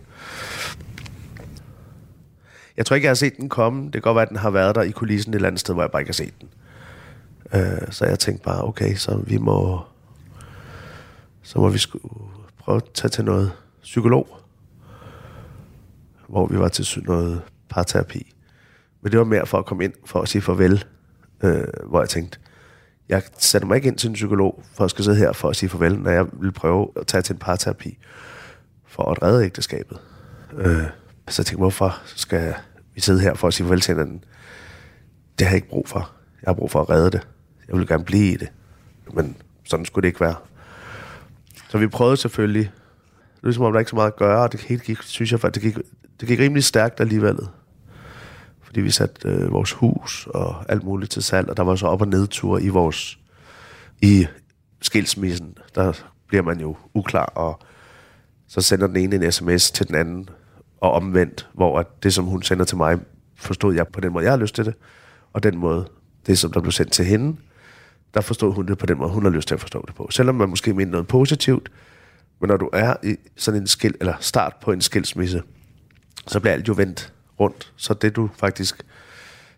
[2.78, 3.84] jeg tror ikke, jeg har set den komme.
[3.84, 5.74] Det kan godt være, at den har været der i kulissen et eller andet sted,
[5.74, 6.50] hvor jeg bare ikke har set den.
[7.54, 9.82] Øh, så jeg tænkte bare, okay, så vi må,
[11.42, 12.04] så må vi skulle
[12.60, 14.38] prøve at tage til noget psykolog,
[16.28, 18.34] hvor vi var til noget parterapi.
[19.02, 20.86] Men det var mere for at komme ind, for at sige farvel,
[21.44, 22.40] øh, hvor jeg tænkte,
[23.10, 25.56] jeg satte mig ikke ind til en psykolog, for at skal sidde her for at
[25.56, 27.98] sige farvel, når jeg vil prøve at tage til en parterapi,
[28.86, 29.98] for at redde ægteskabet.
[30.58, 30.84] Øh,
[31.28, 32.54] så jeg tænkte, hvorfor skal
[32.96, 34.24] vi sidde her for at sige farvel til hinanden?
[35.40, 36.12] Det har jeg ikke brug for.
[36.42, 37.28] Jeg har brug for at redde det.
[37.68, 38.48] Jeg vil gerne blive i det.
[39.14, 40.36] Men sådan skulle det ikke være.
[41.70, 42.64] Så vi prøvede selvfølgelig.
[42.64, 45.32] Det var ligesom om, der ikke så meget at gøre, og det hele gik, synes
[45.32, 45.86] jeg, faktisk, det gik,
[46.20, 47.38] det gik rimelig stærkt alligevel.
[48.68, 51.88] Fordi vi satte øh, vores hus og alt muligt til salg, og der var så
[51.88, 53.20] op- og nedtur i vores
[54.02, 54.28] i
[54.82, 55.58] skilsmissen.
[55.76, 55.94] Der
[56.28, 57.60] bliver man jo uklar, og
[58.48, 60.30] så sender den ene en sms til den anden,
[60.82, 63.00] og omvendt, hvor at det, som hun sender til mig,
[63.36, 64.74] forstod jeg på den måde, jeg har lyst til det,
[65.34, 65.88] og den måde,
[66.28, 67.38] det, som der blev sendt til hende,
[68.14, 70.08] der forstod hun det på den måde, hun har lyst til at forstå det på.
[70.12, 71.72] Selvom man måske mener noget positivt,
[72.42, 75.44] men når du er i sådan en skil, eller start på en skilsmisse,
[76.28, 77.74] så bliver alt jo vendt rundt.
[77.76, 78.84] Så det, du faktisk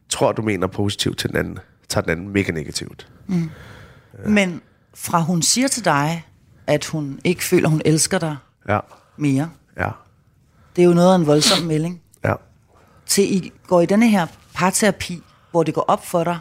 [0.09, 3.07] tror, du mener positivt til den anden, tager den anden mega negativt.
[4.25, 4.61] Men
[4.93, 6.25] fra hun siger til dig,
[6.67, 8.37] at hun ikke føler, hun elsker dig
[8.69, 8.79] Ja,
[9.17, 9.89] mere, ja,
[10.75, 12.01] det er jo noget af en voldsom melding.
[12.23, 12.33] ja.
[13.05, 16.39] Til I går i denne her parterapi, hvor det går op for dig,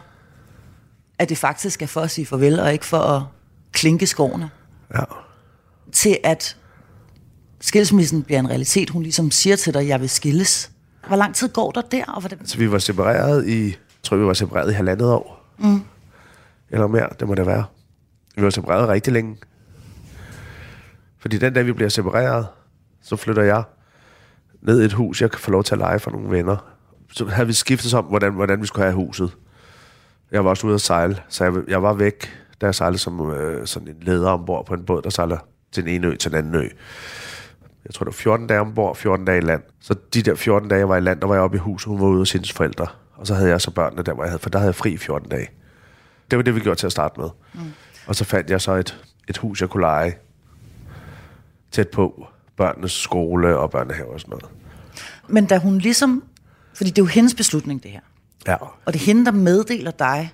[1.19, 3.23] at det faktisk er for at sige farvel, og ikke for at
[3.71, 4.49] klinke skårene.
[4.95, 5.03] Ja.
[5.91, 6.57] Til at
[7.61, 8.89] skilsmissen bliver en realitet.
[8.89, 10.71] Hun ligesom siger til dig, jeg vil skilles.
[11.09, 12.05] Hvor lang tid går der der?
[12.05, 12.45] Og hvordan?
[12.45, 15.45] Så vi var separeret i, tror vi var separeret i halvandet år.
[15.57, 15.81] Mm.
[16.69, 17.65] Eller mere, det må det være.
[18.35, 19.37] Vi var separeret rigtig længe.
[21.19, 22.47] Fordi den dag, vi bliver separeret,
[23.01, 23.63] så flytter jeg
[24.61, 26.57] ned i et hus, jeg kan få lov til at lege for nogle venner.
[27.11, 29.31] Så havde vi skiftet om, hvordan, hvordan vi skulle have huset.
[30.31, 32.29] Jeg var også ude at sejle, så jeg, jeg var væk,
[32.61, 35.37] da jeg sejlede som øh, sådan en leder ombord på en båd, der sejler
[35.71, 36.67] til den ene ø til den anden ø.
[37.85, 39.63] Jeg tror, det var 14 dage ombord, 14 dage i land.
[39.79, 41.87] Så de der 14 dage, jeg var i land, der var jeg oppe i huset,
[41.87, 42.87] hun var ude hos hendes forældre.
[43.15, 44.91] Og så havde jeg så børnene der, hvor jeg havde, for der havde jeg fri
[44.91, 45.49] i 14 dage.
[46.31, 47.29] Det var det, vi gjorde til at starte med.
[47.53, 47.59] Mm.
[48.07, 50.17] Og så fandt jeg så et, et hus, jeg kunne lege
[51.71, 54.45] tæt på børnenes skole og børnehave og sådan noget.
[55.27, 56.23] Men da hun ligesom...
[56.73, 57.99] Fordi det er jo hendes beslutning, det her.
[58.47, 58.55] Ja.
[58.85, 60.33] Og det er hende, der meddeler dig,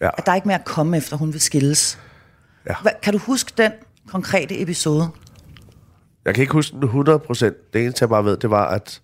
[0.00, 0.10] Ja.
[0.18, 1.98] at der er ikke mere at komme efter, hun vil skilles.
[2.68, 2.74] Ja.
[2.82, 3.72] Hva, kan du huske den
[4.08, 5.08] konkrete episode?
[6.26, 7.72] Jeg kan ikke huske den 100 procent.
[7.72, 9.02] Det eneste, jeg bare ved, det var, at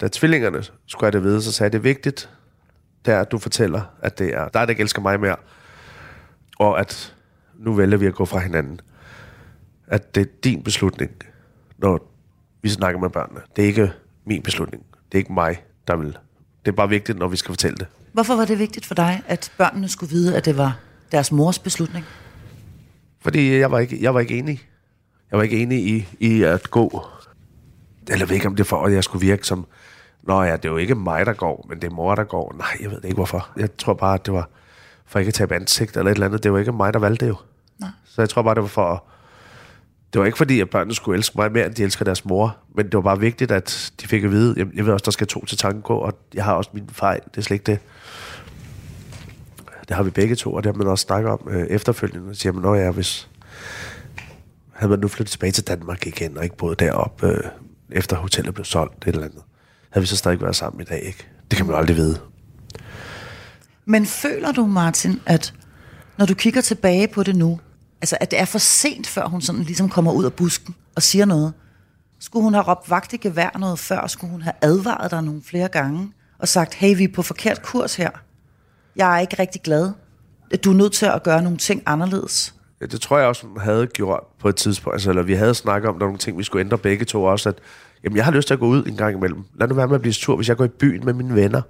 [0.00, 2.30] da tvillingerne skulle have det vide, så sagde jeg, det er vigtigt,
[3.04, 5.36] det er, at du fortæller, at det er dig, der ikke elsker mig mere,
[6.58, 7.14] og at
[7.58, 8.80] nu vælger vi at gå fra hinanden.
[9.86, 11.10] At det er din beslutning,
[11.78, 12.12] når
[12.62, 13.40] vi snakker med børnene.
[13.56, 13.92] Det er ikke
[14.24, 14.82] min beslutning.
[15.12, 16.18] Det er ikke mig, der vil.
[16.64, 17.86] Det er bare vigtigt, når vi skal fortælle det.
[18.12, 20.78] Hvorfor var det vigtigt for dig, at børnene skulle vide, at det var
[21.12, 22.04] deres mors beslutning?
[23.20, 24.68] Fordi jeg var ikke, jeg var ikke enig.
[25.30, 27.06] Jeg var ikke enig i, i at gå.
[28.08, 29.66] Eller ved ikke, om det er for, at jeg skulle virke som...
[30.22, 32.54] Nå ja, det er jo ikke mig, der går, men det er mor, der går.
[32.58, 33.48] Nej, jeg ved ikke, hvorfor.
[33.56, 34.48] Jeg tror bare, at det var
[35.06, 36.42] for ikke at tabe ansigt eller et eller andet.
[36.42, 37.36] Det var ikke mig, der valgte det jo.
[37.78, 37.90] Nej.
[38.04, 39.04] Så jeg tror bare, det var for...
[40.12, 42.56] Det var ikke fordi, at børnene skulle elske mig mere, end de elsker deres mor.
[42.74, 45.10] Men det var bare vigtigt, at de fik at vide, jeg, jeg ved også, der
[45.10, 47.20] skal to til tanken gå, og jeg har også min fejl.
[47.30, 47.78] Det er slet ikke det.
[49.88, 52.34] Det har vi begge to, og det har man også snakket om øh, efterfølgende.
[52.34, 53.28] Så siger ja, hvis
[54.76, 57.40] havde man nu flyttet tilbage til Danmark igen, og ikke boet deroppe, øh,
[57.90, 59.42] efter hotellet blev solgt, et eller andet,
[59.90, 61.26] havde vi så stadig været sammen i dag, ikke?
[61.50, 62.20] Det kan man jo aldrig vide.
[63.84, 65.54] Men føler du, Martin, at
[66.18, 67.60] når du kigger tilbage på det nu,
[68.00, 71.02] altså at det er for sent, før hun sådan ligesom kommer ud af busken og
[71.02, 71.52] siger noget?
[72.18, 74.06] Skulle hun have råbt vagt i gevær noget før?
[74.06, 77.62] Skulle hun have advaret dig nogle flere gange og sagt, hey, vi er på forkert
[77.62, 78.10] kurs her.
[78.96, 79.92] Jeg er ikke rigtig glad.
[80.64, 82.54] Du er nødt til at gøre nogle ting anderledes.
[82.80, 84.94] Ja, det tror jeg også, hun havde gjort på et tidspunkt.
[84.94, 87.24] Altså, eller vi havde snakket om, der var nogle ting, vi skulle ændre begge to
[87.24, 87.48] også.
[87.48, 87.58] At,
[88.04, 89.44] jamen, jeg har lyst til at gå ud en gang imellem.
[89.54, 91.62] Lad nu være med at blive sur, hvis jeg går i byen med mine venner.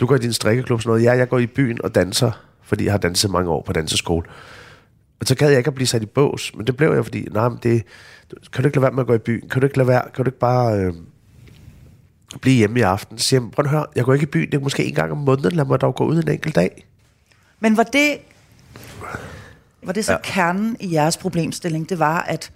[0.00, 1.04] Du går i din strikkeklub sådan noget.
[1.04, 2.30] Ja, jeg går i byen og danser,
[2.62, 4.26] fordi jeg har danset mange år på danseskole.
[5.20, 7.28] Og så gad jeg ikke at blive sat i bås, men det blev jeg, fordi,
[7.30, 7.82] nej, men det,
[8.52, 9.48] kan du ikke lade være med at gå i byen?
[9.48, 10.02] Kan du ikke lade være?
[10.14, 10.92] Kan du ikke bare øh,
[12.40, 13.18] blive hjemme i aften?
[13.18, 14.94] Så siger jeg, prøv at høre, jeg går ikke i byen, det er måske en
[14.94, 16.86] gang om måneden, lad mig dog gå ud en enkelt dag.
[17.60, 18.18] Men var det,
[19.82, 20.18] var det så ja.
[20.22, 21.88] Kernen i jeres problemstilling?
[21.88, 22.52] Det var, at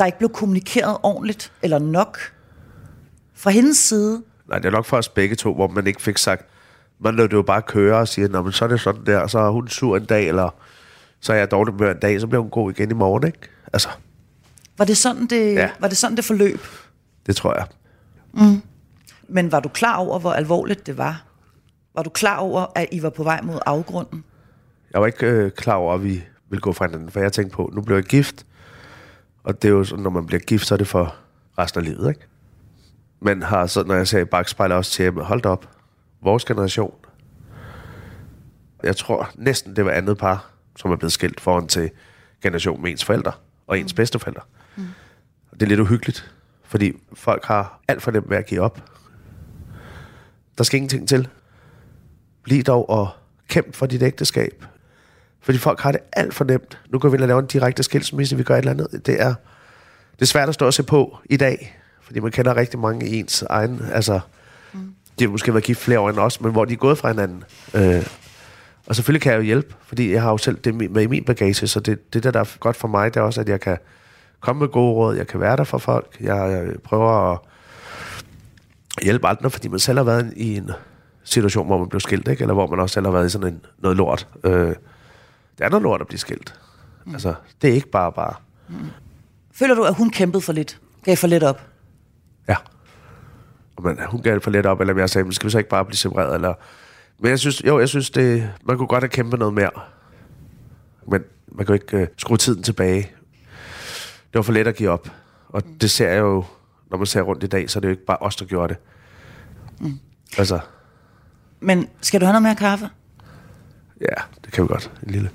[0.00, 2.18] der ikke blev kommunikeret ordentligt eller nok
[3.34, 4.22] fra hendes side.
[4.48, 6.46] Nej, det er nok for os begge to, hvor man ikke fik sagt,
[7.00, 9.26] man lod det jo bare køre og siger, Nå, men så er det sådan der,
[9.26, 10.54] så er hun sur en dag, eller
[11.20, 13.38] så er jeg dårlig med en dag, så bliver hun god igen i morgen, ikke?
[13.72, 13.88] Altså,
[14.78, 15.70] Var det sådan, det, ja.
[15.80, 16.60] Var det, sådan, det forløb?
[17.26, 17.66] det tror jeg.
[19.28, 21.24] Men var du klar over, hvor alvorligt det var?
[21.94, 24.24] Var du klar over, at I var på vej mod afgrunden?
[24.92, 27.56] Jeg var ikke øh, klar over, at vi ville gå fra hinanden, for jeg tænkte
[27.56, 28.46] på, nu blev jeg gift,
[29.44, 31.14] og det er jo sådan, når man bliver gift, så er det for
[31.58, 32.20] resten af livet, ikke?
[33.20, 35.68] Men har så, når jeg ser i bagspejlet også til, at hold op,
[36.22, 36.94] vores generation,
[38.82, 41.90] jeg tror næsten det var andet par, som er blevet skilt foran til
[42.42, 43.32] generation med ens forældre
[43.66, 44.42] og ens bedsteforældre.
[44.76, 44.86] Mm.
[45.52, 46.34] Det er lidt uhyggeligt,
[46.64, 48.82] fordi folk har alt for nemt ved at give op.
[50.58, 51.28] Der skal ingenting til.
[52.42, 53.08] Bliv dog og
[53.48, 54.64] kæmp for dit ægteskab.
[55.48, 56.78] Fordi folk har det alt for nemt.
[56.90, 59.06] Nu går vi ind og laver en direkte skilsmisse, vi gør et eller andet.
[59.06, 59.34] Det er,
[60.12, 63.08] det er svært at stå og se på i dag, fordi man kender rigtig mange
[63.08, 63.82] i ens egen...
[63.92, 64.20] Altså,
[64.72, 64.94] mm.
[65.18, 67.08] De har måske været gift flere år end os, men hvor de er gået fra
[67.08, 67.44] hinanden.
[67.74, 68.06] Øh,
[68.86, 71.24] og selvfølgelig kan jeg jo hjælpe, fordi jeg har jo selv det med i min
[71.24, 73.60] bagage, så det, det der, der er godt for mig, det er også, at jeg
[73.60, 73.78] kan
[74.40, 77.38] komme med gode råd, jeg kan være der for folk, jeg, jeg prøver at
[79.02, 80.70] hjælpe andre, fordi man selv har været i en
[81.24, 82.42] situation, hvor man blev skilt, ikke?
[82.42, 84.28] eller hvor man også selv har været i sådan en, noget lort.
[84.44, 84.74] Øh,
[85.58, 86.54] det er noget lort at blive skilt.
[87.06, 87.12] Mm.
[87.12, 88.34] Altså, det er ikke bare bare.
[88.68, 88.76] Mm.
[89.52, 90.80] Føler du, at hun kæmpede for lidt?
[91.04, 91.62] Gav for lidt op?
[92.48, 92.56] Ja.
[93.82, 95.96] Men hun gav for lidt op, eller jeg sagde, skal vi så ikke bare blive
[95.96, 96.54] separeret, eller
[97.18, 99.70] men jeg synes, jo, jeg synes, det, man kunne godt have kæmpet noget mere.
[101.06, 103.02] Men man kan jo ikke uh, skrue tiden tilbage.
[104.10, 105.08] Det var for let at give op.
[105.48, 105.78] Og mm.
[105.78, 106.44] det ser jeg jo,
[106.90, 108.74] når man ser rundt i dag, så er det jo ikke bare os, der gjorde
[108.74, 108.82] det.
[109.80, 109.98] Mm.
[110.38, 110.58] Altså.
[111.60, 112.90] Men skal du have noget mere kaffe?
[114.00, 114.90] Ja, det kan vi godt.
[115.02, 115.30] En lille.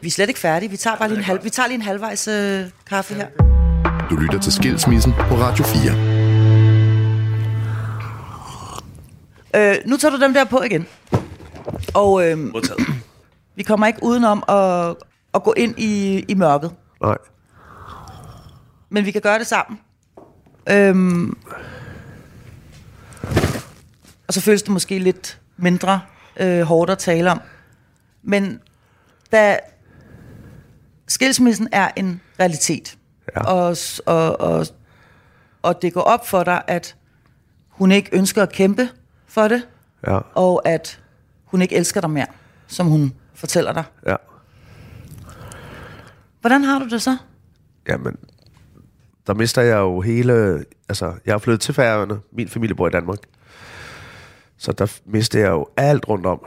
[0.00, 0.70] Vi er slet ikke færdige.
[0.70, 3.26] Vi tager bare lige en, halv, vi tager lige en halvvejs øh, kaffe her.
[4.10, 5.92] Du lytter til Skilsmissen på Radio 4.
[9.56, 10.86] Øh, nu tager du dem der på igen.
[11.94, 12.86] Og øh, Modtaget.
[13.56, 14.96] vi kommer ikke udenom at,
[15.34, 16.72] at gå ind i, i mørket.
[17.02, 17.16] Nej.
[18.90, 19.80] Men vi kan gøre det sammen.
[20.70, 21.38] Øhm,
[24.28, 26.00] og så føles det måske lidt mindre
[26.38, 27.40] øh, hårdt at tale om.
[28.22, 28.60] Men
[29.32, 29.58] da
[31.06, 32.98] skilsmissen er en realitet,
[33.36, 33.44] Ja.
[33.44, 34.66] og, og, og,
[35.62, 36.96] og det går op for dig, at
[37.68, 38.88] hun ikke ønsker at kæmpe
[39.26, 39.62] for det,
[40.06, 40.18] Ja.
[40.34, 41.00] og at
[41.44, 42.26] hun ikke elsker dig mere,
[42.66, 43.84] som hun fortæller dig.
[44.06, 44.16] Ja.
[46.40, 47.16] Hvordan har du det så?
[47.88, 48.16] Jamen,
[49.26, 50.64] der mister jeg jo hele...
[50.88, 52.20] Altså, jeg er flyttet til Færøerne.
[52.32, 53.18] Min familie bor i Danmark.
[54.58, 56.46] Så der mistede jeg jo alt rundt om.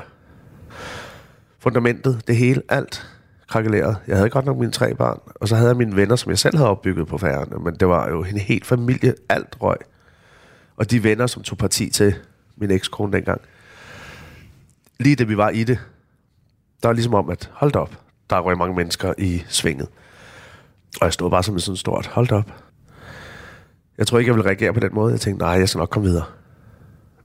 [1.60, 3.08] Fundamentet, det hele, alt
[3.48, 3.98] krakeleret.
[4.08, 6.40] Jeg havde godt nok mine tre børn, og så havde jeg mine venner, som jeg
[6.40, 9.78] selv havde opbygget på færgerne, men det var jo en helt familie, alt røg.
[10.78, 12.16] Og de venner, som tog parti til
[12.58, 13.42] min ekskone dengang.
[15.00, 15.80] Lige da vi var i det,
[16.84, 19.88] der var ligesom om, at hold op, der røg mange mennesker i svinget.
[21.02, 22.52] Og jeg stod bare som et sådan stort, hold op.
[23.98, 25.12] Jeg tror ikke, jeg ville reagere på den måde.
[25.12, 26.26] Jeg tænkte, nej, jeg skal nok komme videre.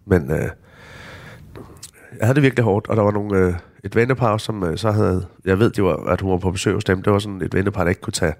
[0.04, 0.50] Men øh,
[2.18, 4.90] jeg havde det virkelig hårdt, og der var nogle, øh, et vennepar, som øh, så
[4.90, 5.26] havde...
[5.44, 7.02] Jeg ved, det var, at hun var på besøg hos dem.
[7.02, 8.34] Det var sådan et vennepar, der ikke kunne tage...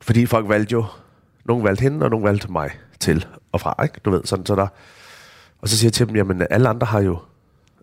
[0.00, 0.84] Fordi folk valgte jo...
[1.44, 4.00] Nogle valgte hende, og nogle valgte mig til og fra, ikke?
[4.04, 4.66] Du ved, sådan, så der...
[5.58, 7.18] Og så siger jeg til dem, jamen alle andre har jo...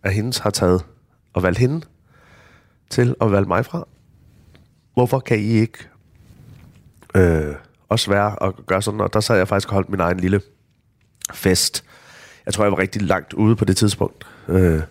[0.03, 0.85] Af hendes har taget
[1.33, 1.85] og valgt hende
[2.89, 3.87] til og valgt mig fra.
[4.93, 5.77] Hvorfor kan I ikke
[7.15, 7.55] øh,
[7.89, 9.01] også være og gøre sådan?
[9.01, 10.41] Og der sad jeg faktisk og holdt min egen lille
[11.33, 11.83] fest.
[12.49, 14.27] Jeg tror, jeg var rigtig langt ude på det tidspunkt.
[14.47, 14.81] Øh,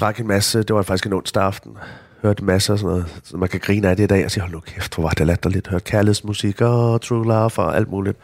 [0.00, 0.62] drak en masse.
[0.62, 1.76] Det var faktisk en onsdag aften.
[2.22, 3.20] Hørte masser af og sådan noget.
[3.24, 5.10] Så man kan grine af det i dag og sige, hold nu kæft, hvor var
[5.10, 5.68] det latterligt.
[5.68, 8.18] Hørte kærlighedsmusik og true love og alt muligt.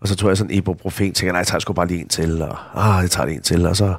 [0.00, 2.08] Og så tog jeg sådan en ibuprofen, tænkte, nej, jeg tager sgu bare lige en
[2.08, 3.94] til, og ah, jeg tager lige en til, og så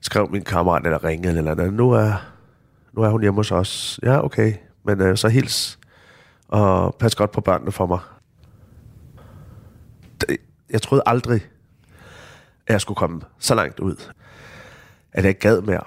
[0.00, 2.12] skrev min kammerat, eller ringede, eller noget, nu er,
[2.92, 4.00] nu er hun hjemme hos os.
[4.02, 5.78] Ja, okay, men øh, så hils,
[6.48, 7.98] og pas godt på børnene for mig.
[10.20, 10.36] Det,
[10.70, 11.40] jeg troede aldrig,
[12.66, 13.96] at jeg skulle komme så langt ud,
[15.12, 15.82] at jeg ikke gad mere.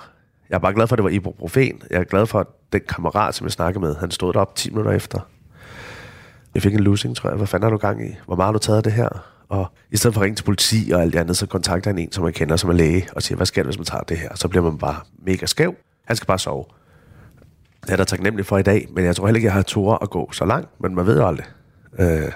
[0.50, 1.82] Jeg er bare glad for, at det var ibuprofen.
[1.90, 4.70] Jeg er glad for, at den kammerat, som jeg snakkede med, han stod derop 10
[4.70, 5.20] minutter efter.
[6.54, 7.38] Jeg fik en losing, tror jeg.
[7.38, 8.16] Hvad fanden har du gang i?
[8.26, 9.10] Hvor meget har du taget af det her?
[9.50, 11.98] Og i stedet for at ringe til politi og alt det andet, så kontakter han
[11.98, 14.04] en, som man kender, som er læge, og siger, hvad sker der, hvis man tager
[14.04, 14.36] det her?
[14.36, 15.76] Så bliver man bare mega skæv.
[16.06, 16.66] Han skal bare sove.
[17.84, 19.98] Det er der taknemmelig for i dag, men jeg tror heller ikke, jeg har tur
[20.02, 21.46] at gå så langt, men man ved jo aldrig.
[22.00, 22.32] Øh,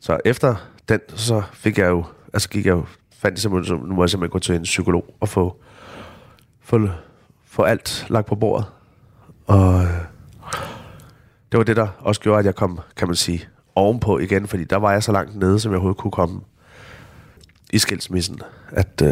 [0.00, 0.54] så efter
[0.88, 2.84] den, så fik jeg jo, altså gik jeg jo,
[3.20, 5.56] fandt jeg simpelthen, nu må jeg simpelthen gå til en psykolog og få,
[6.60, 6.88] få,
[7.44, 8.66] få alt lagt på bordet.
[9.46, 9.90] Og øh,
[11.52, 14.64] det var det, der også gjorde, at jeg kom, kan man sige, ovenpå igen, fordi
[14.64, 16.40] der var jeg så langt nede, som jeg overhovedet kunne komme
[17.72, 19.08] i skilsmissen, at øh,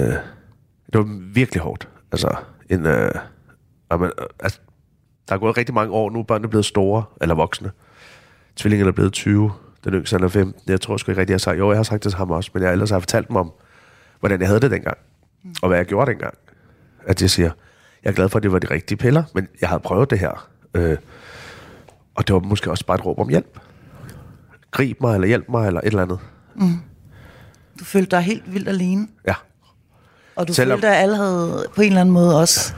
[0.93, 1.89] det var virkelig hårdt.
[2.13, 2.37] Altså,
[2.71, 3.11] en, øh,
[3.91, 4.61] amen, øh, altså,
[5.29, 7.71] der er gået rigtig mange år nu, børnene er blevet store, eller voksne.
[8.57, 9.53] Tvillingerne er blevet 20,
[9.85, 10.71] den yngste er 15.
[10.71, 12.31] Jeg tror sgu ikke rigtig, jeg har sagt, jo, jeg har sagt det til ham
[12.31, 13.53] også, men jeg ellers har fortalt dem om,
[14.21, 14.97] hvordan jeg havde det dengang,
[15.45, 15.55] mm.
[15.63, 16.35] og hvad jeg gjorde dengang.
[17.07, 17.51] At jeg siger,
[18.05, 20.19] jeg er glad for, at det var de rigtige piller, men jeg havde prøvet det
[20.19, 20.49] her.
[20.75, 20.97] Øh,
[22.15, 23.59] og det var måske også bare et råb om hjælp.
[24.71, 26.19] Grib mig, eller hjælp mig, eller et eller andet.
[27.81, 29.09] Du følte dig helt vildt alene.
[29.27, 29.35] Ja.
[30.37, 32.75] Og du Selvom- følte, at alle havde på en eller anden måde også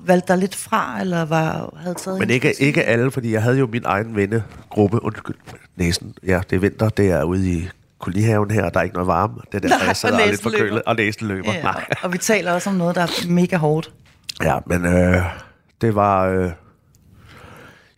[0.00, 3.58] valgt dig lidt fra, eller var, havde taget Men ikke, ikke alle, fordi jeg havde
[3.58, 5.02] jo min egen vennegruppe.
[5.04, 5.36] Undskyld,
[5.76, 6.14] næsen.
[6.26, 6.88] Ja, det er vinter.
[6.88, 9.34] Det er ude i kolonihaven her, og der er ikke noget varme.
[9.52, 11.52] Det er derfor, Nej, jeg sidder og lidt næsen forkølet, og næsten løber.
[11.52, 11.84] Ja, Nej.
[12.02, 13.92] og vi taler også om noget, der er mega hårdt.
[14.42, 15.22] Ja, men øh,
[15.80, 16.26] det var...
[16.26, 16.50] Øh,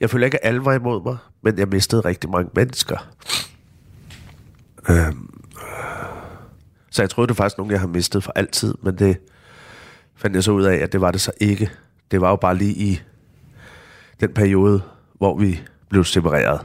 [0.00, 3.08] jeg føler ikke, at alle var imod mig, men jeg mistede rigtig mange mennesker.
[4.88, 5.12] Øh,
[6.90, 9.16] så jeg troede, det var faktisk nogen, jeg har mistet for altid, men det
[10.16, 11.70] fandt jeg så ud af, at det var det så ikke.
[12.10, 13.00] Det var jo bare lige i
[14.20, 14.82] den periode,
[15.18, 16.60] hvor vi blev separeret.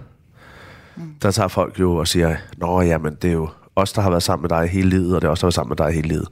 [0.98, 1.16] Mm.
[1.22, 4.24] Der tager folk jo og siger, Nå, jamen, det er jo os, der har været
[4.24, 5.96] sammen med dig hele livet, og det er os, der har været sammen med dig
[5.96, 6.28] hele livet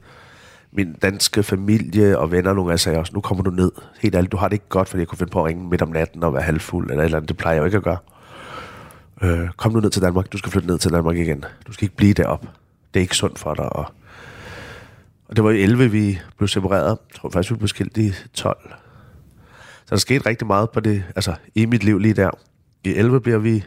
[0.76, 3.72] min danske familie og venner nogle gange sagde også, nu kommer du ned.
[4.00, 5.82] Helt ærligt, du har det ikke godt, fordi jeg kunne finde på at ringe midt
[5.82, 7.28] om natten og være halvfuld eller et eller andet.
[7.28, 7.98] Det plejer jeg jo ikke at gøre.
[9.22, 10.32] Øh, kom nu ned til Danmark.
[10.32, 11.44] Du skal flytte ned til Danmark igen.
[11.66, 12.40] Du skal ikke blive derop.
[12.94, 13.76] Det er ikke sundt for dig.
[13.76, 13.86] Og,
[15.28, 16.88] og det var i 11, vi blev separeret.
[16.88, 18.56] Jeg tror faktisk, vi blev skilt i 12.
[19.84, 22.30] Så der skete rigtig meget på det, altså i mit liv lige der.
[22.84, 23.64] I 11 bliver vi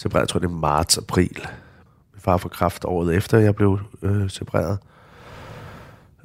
[0.00, 1.46] separeret, jeg tror det er marts, april.
[2.12, 4.78] Min far får kræft året efter, jeg blev øh, separeret.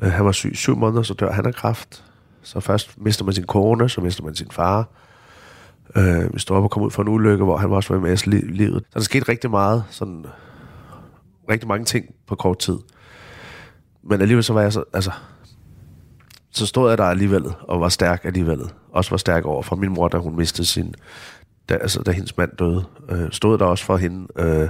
[0.01, 2.03] Øh, han var syg i syv måneder, så dør han af kræft.
[2.41, 4.87] Så først mister man sin kone, så mister man sin far.
[5.95, 7.99] Øh, vi står op og kom ud for en ulykke, hvor han var også var
[7.99, 8.83] med i li- livet.
[8.89, 10.25] Så der skete rigtig meget, sådan,
[11.49, 12.77] rigtig mange ting på kort tid.
[14.03, 15.11] Men alligevel så var jeg så, altså,
[16.51, 18.61] så stod jeg der alligevel, og var stærk alligevel.
[18.91, 20.95] Også var stærk over for min mor, da hun mistede sin,
[21.69, 22.83] da, altså, da hendes mand døde.
[23.09, 24.27] Øh, stod der også for hende.
[24.35, 24.69] Øh,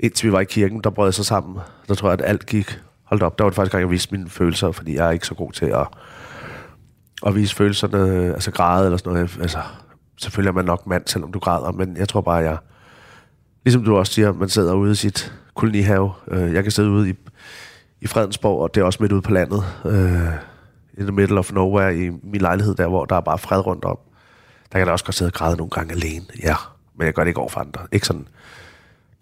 [0.00, 1.58] indtil vi var i kirken, der brød jeg så sammen.
[1.88, 2.80] Der tror jeg, at alt gik.
[3.04, 5.26] Hold op, der var det faktisk gang, jeg viste mine følelser, fordi jeg er ikke
[5.26, 5.86] så god til at,
[7.26, 9.38] at vise følelserne, øh, altså græde eller sådan noget.
[9.40, 9.58] Altså,
[10.16, 12.56] selvfølgelig er man nok mand, selvom du græder, men jeg tror bare, jeg...
[13.64, 16.12] Ligesom du også siger, man sidder ude i sit kolonihave.
[16.28, 17.14] Øh, jeg kan sidde ude i,
[18.00, 19.64] i Fredensborg, og det er også midt ude på landet.
[19.84, 20.32] Øh,
[20.98, 23.84] in the middle of nowhere i min lejlighed der, hvor der er bare fred rundt
[23.84, 23.98] om.
[24.72, 26.24] Der kan jeg også godt sidde og græde nogle gange alene.
[26.42, 26.54] Ja,
[26.98, 27.80] men jeg gør det ikke over for andre.
[27.92, 28.28] Ikke sådan...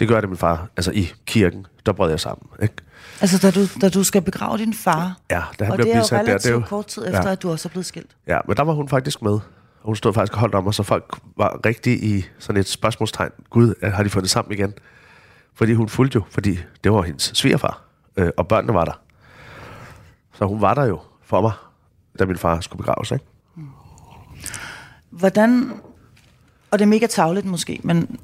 [0.00, 0.68] Det gør det min far.
[0.76, 2.48] Altså i kirken, der brød jeg sammen.
[2.62, 2.74] Ikke?
[3.20, 5.92] Altså, da du, da du skal begrave din far, Ja, da han og blev det
[5.92, 7.32] er jo bisat der, relativt det er jo, kort tid efter, ja.
[7.32, 8.16] at du også er blevet skilt.
[8.26, 9.32] Ja, men der var hun faktisk med.
[9.32, 9.40] Og
[9.84, 13.30] hun stod faktisk og holdt om mig, så folk var rigtig i sådan et spørgsmålstegn.
[13.50, 14.74] Gud, har de fundet sammen igen?
[15.54, 17.82] Fordi hun fulgte jo, fordi det var hendes svigerfar,
[18.16, 19.00] øh, og børnene var der.
[20.34, 21.52] Så hun var der jo for mig,
[22.18, 23.24] da min far skulle begraves, ikke?
[25.18, 25.72] Hvordan,
[26.70, 28.18] og det er mega tavligt måske, men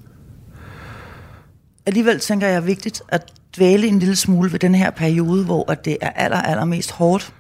[1.87, 5.71] alligevel tænker jeg er vigtigt at dvæle en lille smule ved den her periode, hvor
[5.71, 7.35] at det er aller, aller mest hårdt.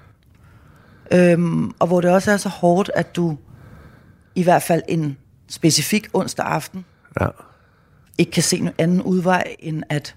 [1.12, 3.38] Øhm, og hvor det også er så hårdt, at du
[4.34, 5.16] i hvert fald en
[5.48, 6.84] specifik onsdag aften
[7.20, 7.26] Ja.
[8.18, 10.16] ikke kan se en anden udvej, end at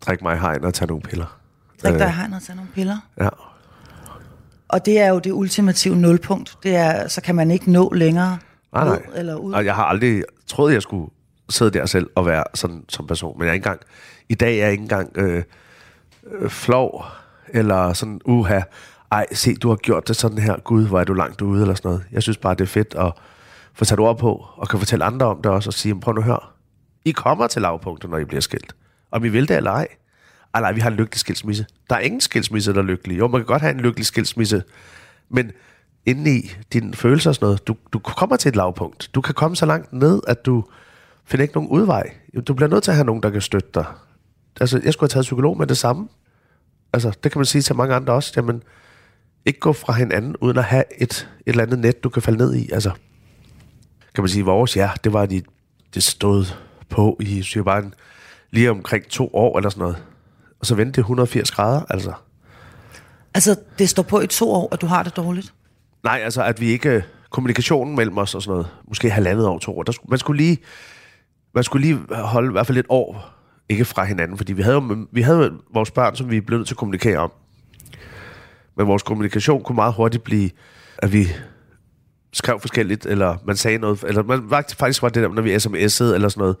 [0.00, 1.38] Drik mig hegn og tage nogle piller.
[1.82, 2.96] drikke dig Øh, hegn og tage nogle piller.
[3.20, 3.28] Ja.
[4.74, 6.58] Og det er jo det ultimative nulpunkt.
[6.62, 8.38] Det er, så kan man ikke nå længere
[8.72, 8.96] Nej, nej.
[8.96, 9.52] ud eller ud.
[9.52, 11.10] Og jeg har aldrig troet, jeg skulle
[11.50, 13.38] sidde der selv og være sådan som person.
[13.38, 13.80] Men jeg er ikke engang,
[14.28, 15.42] i dag er jeg ikke engang øh,
[16.32, 17.04] øh, flov,
[17.48, 18.60] eller sådan, uha,
[19.12, 21.74] ej, se, du har gjort det sådan her, gud, hvor er du langt ude, eller
[21.74, 22.04] sådan noget.
[22.12, 23.12] Jeg synes bare, det er fedt at
[23.74, 26.20] få sat ord på, og kan fortælle andre om det også, og sige, prøv nu
[26.20, 26.40] at høre,
[27.04, 28.74] I kommer til lavpunkter, når I bliver skilt.
[29.12, 29.88] Om I vil det eller ej.
[30.54, 31.66] Ej, nej, vi har en lykkelig skilsmisse.
[31.90, 33.18] Der er ingen skilsmisse, der er lykkelig.
[33.18, 34.62] Jo, man kan godt have en lykkelig skilsmisse,
[35.28, 35.50] men
[36.06, 39.10] indeni i dine følelser og sådan noget, du, du kommer til et lavpunkt.
[39.14, 40.64] Du kan komme så langt ned, at du
[41.24, 42.14] finder ikke nogen udvej.
[42.46, 43.84] Du bliver nødt til at have nogen, der kan støtte dig.
[44.60, 46.08] Altså, jeg skulle have taget psykolog med det samme.
[46.92, 48.32] Altså, det kan man sige til mange andre også.
[48.36, 48.62] Jamen,
[49.46, 52.38] ikke gå fra hinanden, uden at have et, et eller andet net, du kan falde
[52.38, 52.70] ned i.
[52.72, 52.90] Altså,
[54.14, 55.42] kan man sige, vores, ja, det var de,
[55.94, 56.44] det stod
[56.88, 57.94] på i, så bare en,
[58.50, 60.02] lige omkring to år eller sådan noget.
[60.64, 62.12] Og så vendte det 180 grader, altså.
[63.34, 65.54] Altså, det står på i to år, at du har det dårligt.
[66.04, 67.04] Nej, altså at vi ikke...
[67.30, 70.58] Kommunikationen mellem os og sådan noget, måske halvandet år, to år, der, man skulle lige...
[71.54, 73.34] Man skulle lige holde i hvert fald et år
[73.68, 76.74] ikke fra hinanden, fordi vi havde vi havde vores børn, som vi blev nødt til
[76.74, 77.32] at kommunikere om.
[78.76, 80.50] Men vores kommunikation kunne meget hurtigt blive,
[80.98, 81.28] at vi
[82.32, 84.42] skrev forskelligt, eller man sagde noget, eller man
[84.78, 86.56] faktisk var det der, når vi sms'ede eller sådan noget,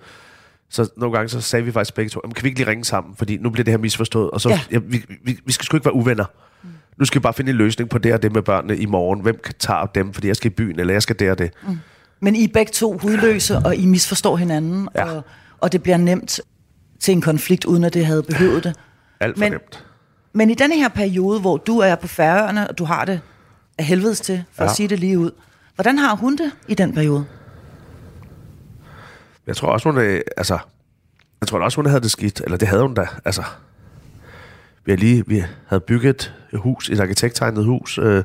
[0.70, 2.84] så nogle gange så sagde vi faktisk begge to, "Jamen, kan vi ikke lige ringe
[2.84, 4.60] sammen, fordi nu bliver det her misforstået, og så, Ja.
[4.72, 4.78] ja.
[4.78, 6.24] Vi, vi, vi skal sgu ikke være uvenner.
[6.98, 9.20] Nu skal vi bare finde en løsning på det og det med børnene i morgen.
[9.20, 11.50] Hvem kan tage dem, fordi jeg skal i byen, eller jeg skal der og det.
[11.68, 11.78] Mm.
[12.20, 15.04] Men I er begge to hudløse, og I misforstår hinanden, Ja.
[15.04, 15.24] og,
[15.60, 16.40] og det bliver nemt
[17.00, 18.74] til en konflikt, uden at det havde behøvet det.
[19.20, 19.84] Alt for Men- nemt.
[20.32, 23.20] Men i denne her periode, hvor du er på færøerne, og du har det
[23.78, 24.64] af helvedes til, for.
[24.64, 24.70] Ja.
[24.70, 25.30] at sige det lige ud.
[25.74, 27.24] Hvordan har hun det i den periode?
[29.46, 30.58] Jeg tror også, hun Øh, altså,
[31.40, 33.44] jeg tror også, hun havde det skidt, eller det havde hun da, altså.
[34.84, 38.24] Vi havde lige, vi havde bygget et hus, et arkitekttegnet hus, øh,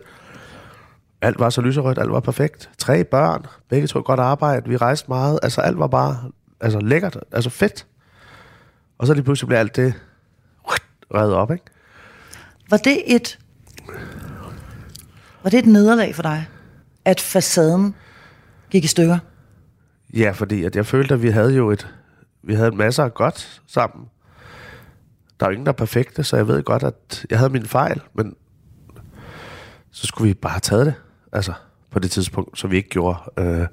[1.21, 2.69] alt var så lyserødt, alt var perfekt.
[2.77, 7.17] Tre børn, begge to godt arbejde, vi rejste meget, altså alt var bare, altså lækkert,
[7.31, 7.85] altså fedt.
[8.97, 9.93] Og så lige pludselig blev alt det
[11.15, 11.65] reddet op, ikke?
[12.69, 13.39] Var det et,
[15.43, 16.47] var det et nederlag for dig,
[17.05, 17.95] at facaden
[18.69, 19.17] gik i stykker?
[20.13, 21.87] Ja, fordi at jeg følte, at vi havde jo et,
[22.43, 24.05] vi havde masser af godt sammen.
[25.39, 27.65] Der er jo ingen, der er perfekte, så jeg ved godt, at jeg havde min
[27.65, 28.35] fejl, men
[29.91, 30.93] så skulle vi bare have taget det,
[31.31, 31.53] altså
[31.91, 33.17] på det tidspunkt, som vi ikke gjorde.
[33.37, 33.67] Øh,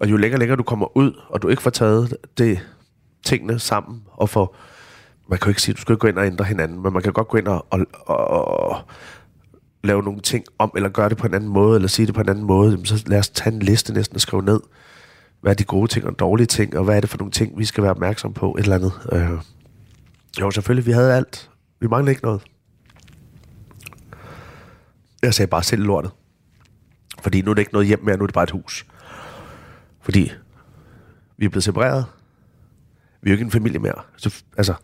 [0.00, 2.60] og jo længere længere du kommer ud, og du ikke får taget det
[3.24, 4.56] tingene sammen, og får,
[5.28, 7.02] man kan jo ikke sige, at du skal gå ind og ændre hinanden, men man
[7.02, 8.38] kan godt gå ind og, og, og,
[8.70, 8.76] og
[9.84, 12.20] lave nogle ting om, eller gøre det på en anden måde, eller sige det på
[12.20, 14.60] en anden måde, jamen, så lad os tage en liste næsten og skrive ned,
[15.44, 17.58] hvad er de gode ting og dårlige ting, og hvad er det for nogle ting,
[17.58, 18.92] vi skal være opmærksom på, et eller andet.
[19.12, 19.38] Øh,
[20.40, 21.50] jo, selvfølgelig, vi havde alt.
[21.80, 22.42] Vi manglede ikke noget.
[25.22, 26.10] Jeg sagde bare selv lortet.
[27.22, 28.86] Fordi nu er det ikke noget hjem mere, nu er det bare et hus.
[30.00, 30.32] Fordi
[31.36, 32.06] vi er blevet separeret.
[33.22, 34.02] Vi er jo ikke en familie mere.
[34.16, 34.74] Så, altså,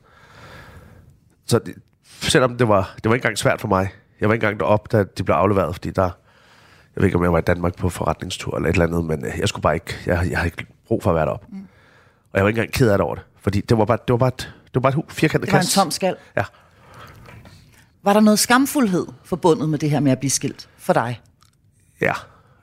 [1.47, 3.89] så det, selvom det var, det var ikke engang svært for mig.
[4.21, 6.11] Jeg var ikke engang deroppe, da de blev afleveret, fordi der,
[6.97, 9.25] jeg ved ikke, om jeg var i Danmark på forretningstur eller et eller andet, men
[9.25, 11.47] øh, jeg skulle bare ikke, jeg, jeg havde ikke brug for at være deroppe.
[11.51, 11.59] Mm.
[12.33, 14.13] Og jeg var ikke engang ked af det over det, fordi det var bare, det
[14.13, 16.17] var bare et, det var bare et hu- firkantet Det var en tom skal.
[16.37, 16.45] Ja.
[18.03, 21.21] Var der noget skamfuldhed forbundet med det her med at blive skilt for dig?
[22.01, 22.13] Ja.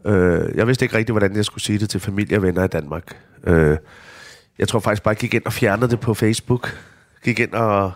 [0.06, 2.68] Øh, jeg vidste ikke rigtig, hvordan jeg skulle sige det til familie og venner i
[2.68, 3.18] Danmark.
[3.44, 3.78] Øh,
[4.60, 6.78] jeg tror faktisk bare, jeg gik ind og fjernede det på Facebook.
[7.24, 7.92] Gik ind og...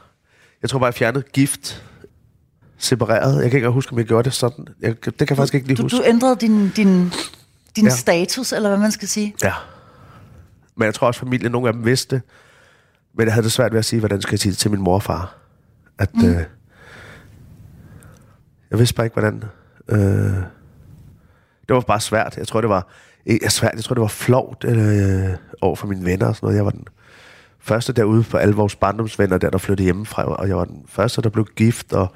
[0.62, 1.84] Jeg tror bare, jeg fjernede gift
[2.82, 3.42] separeret.
[3.42, 4.68] Jeg kan ikke huske, om jeg gjorde det sådan.
[4.82, 5.98] Jeg, det kan jeg faktisk ikke lige Du, huske.
[5.98, 7.12] du ændrede din, din,
[7.76, 7.90] din ja.
[7.90, 9.36] Status, eller hvad man skal sige.
[9.44, 9.54] Ja.
[10.76, 12.24] Men jeg tror også, familien, nogle af dem vidste det.
[13.14, 14.82] Men jeg havde det svært ved at sige, hvordan skal jeg sige det til min
[14.82, 15.38] mor og far.
[15.98, 16.30] At, mm.
[16.30, 16.44] øh,
[18.72, 19.44] jeg vidste bare ikke, hvordan...
[19.88, 20.00] Øh,
[21.68, 22.38] det var bare svært.
[22.38, 22.88] Jeg tror, det var...
[23.26, 25.30] Ikke svært, jeg tror, det var flovt øh,
[25.62, 26.58] over for mine venner og sådan noget.
[26.58, 26.88] Jeg var den
[27.60, 31.22] første derude på alle vores barndomsvenner, der, der flyttede hjemmefra, og jeg var den første,
[31.22, 32.14] der blev gift, og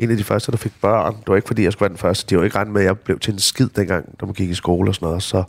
[0.00, 1.16] en af de første, der fik børn.
[1.16, 2.26] Det var ikke, fordi jeg skulle være den første.
[2.30, 4.50] De var ikke regnet med, at jeg blev til en skid dengang, da man gik
[4.50, 5.22] i skole og sådan noget.
[5.22, 5.44] Så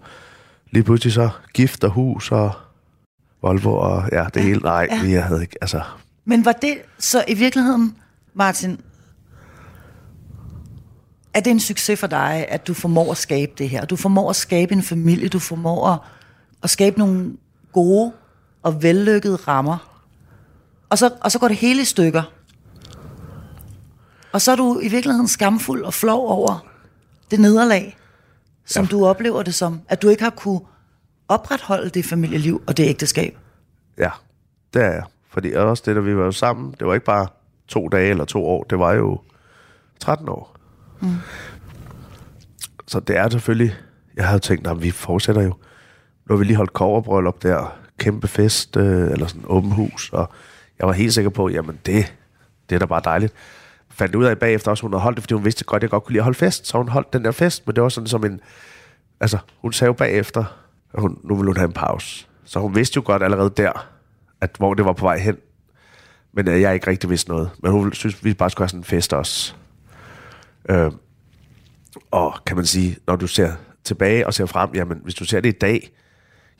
[0.71, 2.51] lige pludselig så gift og hus og
[3.41, 4.59] Volvo og ja, det hele.
[4.59, 5.03] Nej, ja.
[5.03, 5.81] vi havde ikke, altså...
[6.25, 7.97] Men var det så i virkeligheden,
[8.33, 8.79] Martin,
[11.33, 13.85] er det en succes for dig, at du formår at skabe det her?
[13.85, 15.99] Du formår at skabe en familie, du formår at,
[16.63, 17.37] at skabe nogle
[17.73, 18.11] gode
[18.63, 20.01] og vellykkede rammer.
[20.89, 22.23] Og så, og så går det hele i stykker.
[24.31, 26.65] Og så er du i virkeligheden skamfuld og flov over
[27.31, 27.97] det nederlag,
[28.65, 28.89] som ja.
[28.89, 29.81] du oplever det som.
[29.89, 30.59] At du ikke har kunne
[31.27, 33.37] opretholde det familieliv og det ægteskab.
[33.97, 34.09] Ja,
[34.73, 35.03] det er jeg.
[35.29, 37.27] Fordi også det, da vi var jo sammen, det var ikke bare
[37.67, 39.21] to dage eller to år, det var jo
[39.99, 40.55] 13 år.
[40.99, 41.15] Mm.
[42.87, 43.75] Så det er selvfølgelig,
[44.15, 45.53] jeg havde tænkt, at vi fortsætter jo.
[46.25, 50.29] Nu har vi lige holdt koverbryllup der, kæmpe fest, øh, eller sådan åben hus, og
[50.79, 52.13] jeg var helt sikker på, jamen det,
[52.69, 53.33] det er da bare dejligt.
[53.93, 55.89] Fandt ud af bagefter også, hun havde holdt det, fordi hun vidste godt, at jeg
[55.89, 57.89] godt kunne lide at holde fest, så hun holdt den der fest, men det var
[57.89, 58.39] sådan som en,
[59.19, 60.43] altså hun sagde jo bagefter,
[60.93, 62.27] at hun, nu ville hun have en pause.
[62.45, 63.87] Så hun vidste jo godt allerede der,
[64.41, 65.37] at hvor det var på vej hen.
[66.33, 67.49] Men øh, jeg ikke rigtig vidste noget.
[67.63, 69.55] Men hun synes, vi bare skulle have sådan en fest også.
[70.69, 70.91] Øh,
[72.11, 73.51] og kan man sige, når du ser
[73.83, 75.91] tilbage og ser frem, jamen hvis du ser det i dag,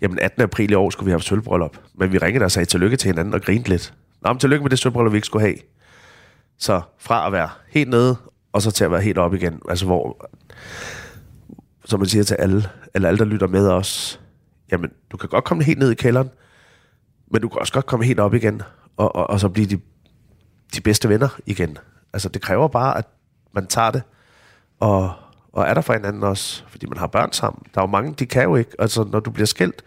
[0.01, 0.41] jamen 18.
[0.41, 1.77] april i år skulle vi have sølvbryllup.
[1.95, 3.93] Men vi ringede og sagde tillykke til hinanden og grinte lidt.
[4.21, 5.55] Nå, men tillykke med det sølvbryllup, vi ikke skulle have.
[6.61, 8.15] Så fra at være helt nede,
[8.53, 9.61] og så til at være helt op igen.
[9.69, 10.29] Altså hvor,
[11.85, 14.21] som man siger til alle, eller alle, der lytter med os,
[14.71, 16.29] jamen du kan godt komme helt ned i kælderen,
[17.31, 18.61] men du kan også godt komme helt op igen,
[18.97, 19.79] og, og, og så blive de,
[20.75, 21.77] de bedste venner igen.
[22.13, 23.05] Altså, det kræver bare, at
[23.53, 24.03] man tager det,
[24.79, 25.13] og,
[25.53, 27.63] og er der for hinanden også, fordi man har børn sammen.
[27.73, 28.71] Der er jo mange, de kan jo ikke.
[28.79, 29.83] Altså, når du bliver skilt,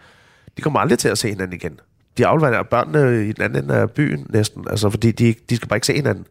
[0.56, 1.80] de kommer aldrig til at se hinanden igen.
[2.18, 5.68] De afleverer børnene i den anden ende af byen næsten, altså, fordi de, de skal
[5.68, 6.26] bare ikke se hinanden.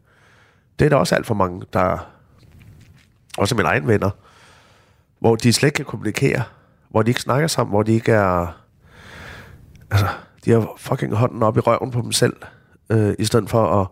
[0.79, 2.09] Det er der også alt for mange, der...
[3.37, 4.09] Også mine egne venner,
[5.19, 6.43] hvor de slet ikke kan kommunikere,
[6.89, 8.59] hvor de ikke snakker sammen, hvor de ikke er...
[9.91, 10.07] Altså,
[10.45, 12.35] de har fucking hånden op i røven på dem selv,
[12.89, 13.87] øh, i stedet for at,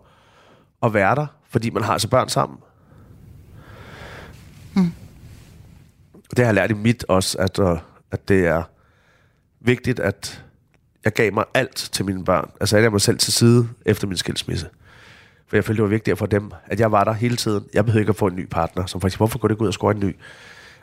[0.84, 2.60] at være der, fordi man har altså børn sammen.
[4.74, 4.94] Mm.
[6.30, 7.78] Det har jeg lært i mit også, at, øh,
[8.12, 8.64] at det er
[9.60, 10.44] vigtigt, at
[11.06, 12.52] jeg gav mig alt til mine børn.
[12.60, 14.70] Altså jeg gav mig selv til side efter min skilsmisse.
[15.52, 17.64] For jeg følte, det var vigtigt for dem, at jeg var der hele tiden.
[17.74, 19.68] Jeg behøver ikke at få en ny partner, som faktisk, hvorfor går det ikke ud
[19.68, 20.16] og score en ny?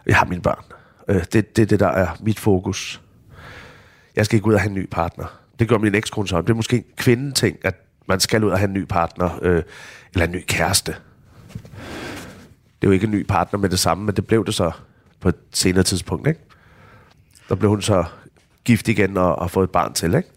[0.07, 0.65] Jeg har mine børn.
[1.09, 3.01] Øh, det er det, det, der er mit fokus.
[4.17, 5.25] Jeg skal ikke ud og have en ny partner.
[5.59, 6.41] Det gør min ekskone så.
[6.41, 7.75] Det er måske en kvindeting, at
[8.09, 9.63] man skal ud og have en ny partner, øh,
[10.13, 10.93] eller en ny kæreste.
[10.93, 14.71] Det er jo ikke en ny partner med det samme, men det blev det så
[15.21, 16.41] på et senere tidspunkt, ikke?
[17.49, 18.05] Der blev hun så
[18.65, 20.29] gift igen og har fået et barn til, ikke?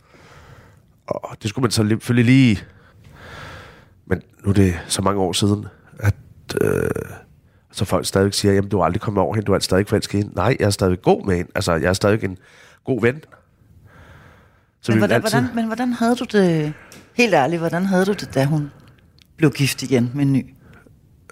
[1.08, 2.64] Og det skulle man så selvfølgelig lige...
[4.06, 5.66] Men nu er det så mange år siden,
[6.00, 6.16] at
[6.62, 6.90] øh,
[7.72, 10.14] så folk stadig siger, jamen du har aldrig kommet over hende, du er stadig forelsket
[10.14, 10.36] i hende.
[10.36, 11.52] Nej, jeg er stadig god med hende.
[11.56, 12.38] Altså, jeg er stadig en
[12.84, 13.22] god ven.
[14.82, 15.40] Så men, hvordan, altid...
[15.40, 16.74] hvordan, men hvordan havde du det,
[17.14, 18.72] helt ærligt, hvordan havde du det, da hun
[19.38, 20.56] blev gift igen med en ny?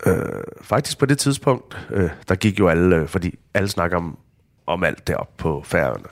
[0.06, 0.16] Øh,
[0.62, 4.18] faktisk på det tidspunkt, øh, der gik jo alle, øh, fordi alle snakker om,
[4.68, 6.06] om alt deroppe på færøerne.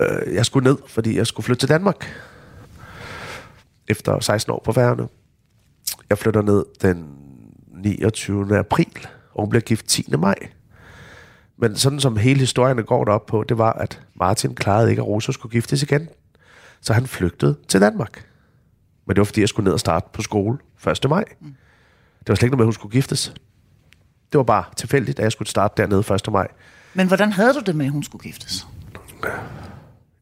[0.00, 2.06] Øh, jeg skulle ned, fordi jeg skulle flytte til Danmark.
[3.90, 5.08] Efter 16 år på færøerne.
[6.10, 7.16] Jeg flytter ned den
[7.74, 8.58] 29.
[8.58, 10.04] april, og hun bliver gift 10.
[10.18, 10.34] maj.
[11.56, 15.06] Men sådan som hele historien går derop på, det var, at Martin klarede ikke, at
[15.06, 16.08] Rosa skulle giftes igen.
[16.80, 18.26] Så han flygtede til Danmark.
[19.06, 21.10] Men det var, fordi jeg skulle ned og starte på skole 1.
[21.10, 21.24] maj.
[21.40, 21.54] Mm.
[22.20, 23.34] Det var slet ikke noget med, at hun skulle giftes.
[24.32, 26.32] Det var bare tilfældigt, at jeg skulle starte dernede 1.
[26.32, 26.48] maj.
[26.94, 28.66] Men hvordan havde du det med, at hun skulle giftes?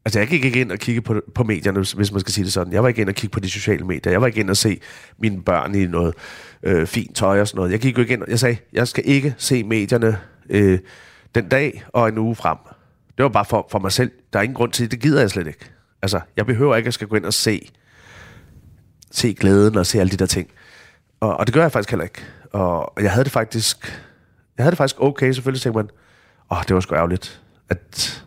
[0.09, 2.53] Altså, jeg gik ikke ind og kigge på, på medierne, hvis man skal sige det
[2.53, 2.73] sådan.
[2.73, 4.11] Jeg var ikke ind og kigge på de sociale medier.
[4.11, 4.81] Jeg var ikke ind og se
[5.19, 6.15] mine børn i noget
[6.63, 7.71] øh, fint tøj og sådan noget.
[7.71, 10.17] Jeg gik jo ikke ind Jeg sagde, jeg skal ikke se medierne
[10.49, 10.79] øh,
[11.35, 12.57] den dag og en uge frem.
[13.17, 14.11] Det var bare for, for mig selv.
[14.33, 14.91] Der er ingen grund til det.
[14.91, 15.71] Det gider jeg slet ikke.
[16.01, 17.69] Altså, jeg behøver ikke at skal gå ind og se,
[19.11, 20.49] se glæden og se alle de der ting.
[21.19, 22.21] Og, og det gør jeg faktisk heller ikke.
[22.51, 24.03] Og, og jeg havde det faktisk...
[24.57, 25.31] Jeg havde det faktisk okay.
[25.31, 25.89] Selvfølgelig tænkte man,
[26.51, 28.23] åh, oh, det var sgu ærgerligt, at,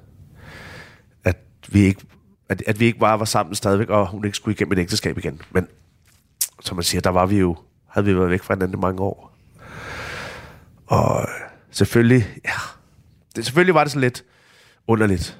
[1.74, 2.02] vi ikke,
[2.48, 5.18] at, at vi ikke bare var sammen stadigvæk, og hun ikke skulle igennem et ægteskab
[5.18, 5.40] igen.
[5.50, 5.68] Men
[6.60, 7.56] som man siger, der var vi jo,
[7.86, 9.36] havde vi været væk fra hinanden i mange år.
[10.86, 11.28] Og øh,
[11.70, 12.50] selvfølgelig, ja,
[13.36, 14.24] det, selvfølgelig var det sådan lidt
[14.86, 15.38] underligt.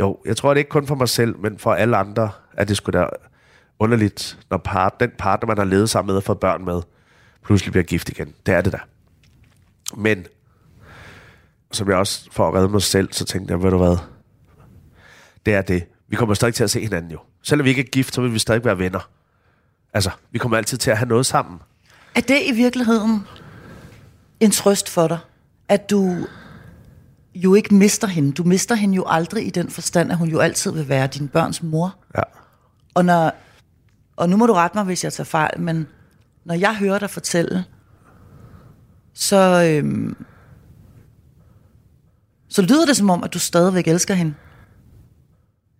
[0.00, 2.68] Jo, jeg tror, det er ikke kun for mig selv, men for alle andre, at
[2.68, 3.06] det skulle da
[3.78, 6.82] underligt, når part, den partner, man har levet sammen med og fået børn med,
[7.44, 8.34] pludselig bliver gift igen.
[8.46, 8.86] Det er det der.
[9.96, 10.26] Men,
[11.72, 13.96] som jeg også for at redde mig selv, så tænkte jeg, ved du hvad,
[15.46, 15.84] det er det.
[16.08, 17.18] Vi kommer stadig til at se hinanden jo.
[17.42, 19.10] Selvom vi ikke er gift, så vil vi stadig være venner.
[19.94, 21.58] Altså, vi kommer altid til at have noget sammen.
[22.14, 23.26] Er det i virkeligheden
[24.40, 25.18] en trøst for dig,
[25.68, 26.26] at du
[27.34, 28.32] jo ikke mister hende.
[28.32, 31.28] Du mister hende jo aldrig i den forstand, at hun jo altid vil være din
[31.28, 31.96] børns mor.
[32.16, 32.22] Ja.
[32.94, 33.32] Og, når,
[34.16, 35.86] og nu må du rette mig, hvis jeg tager fejl, men
[36.44, 37.64] når jeg hører dig fortælle,
[39.14, 40.16] så, øhm,
[42.48, 44.34] så lyder det som om, at du stadigvæk elsker hende.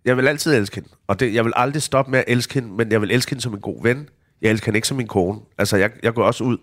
[0.05, 0.89] Jeg vil altid elske hende.
[1.07, 3.41] Og det, jeg vil aldrig stoppe med at elske hende, men jeg vil elske hende
[3.41, 4.09] som en god ven.
[4.41, 5.39] Jeg elsker hende ikke som min kone.
[5.57, 6.57] Altså, jeg, jeg går også ud.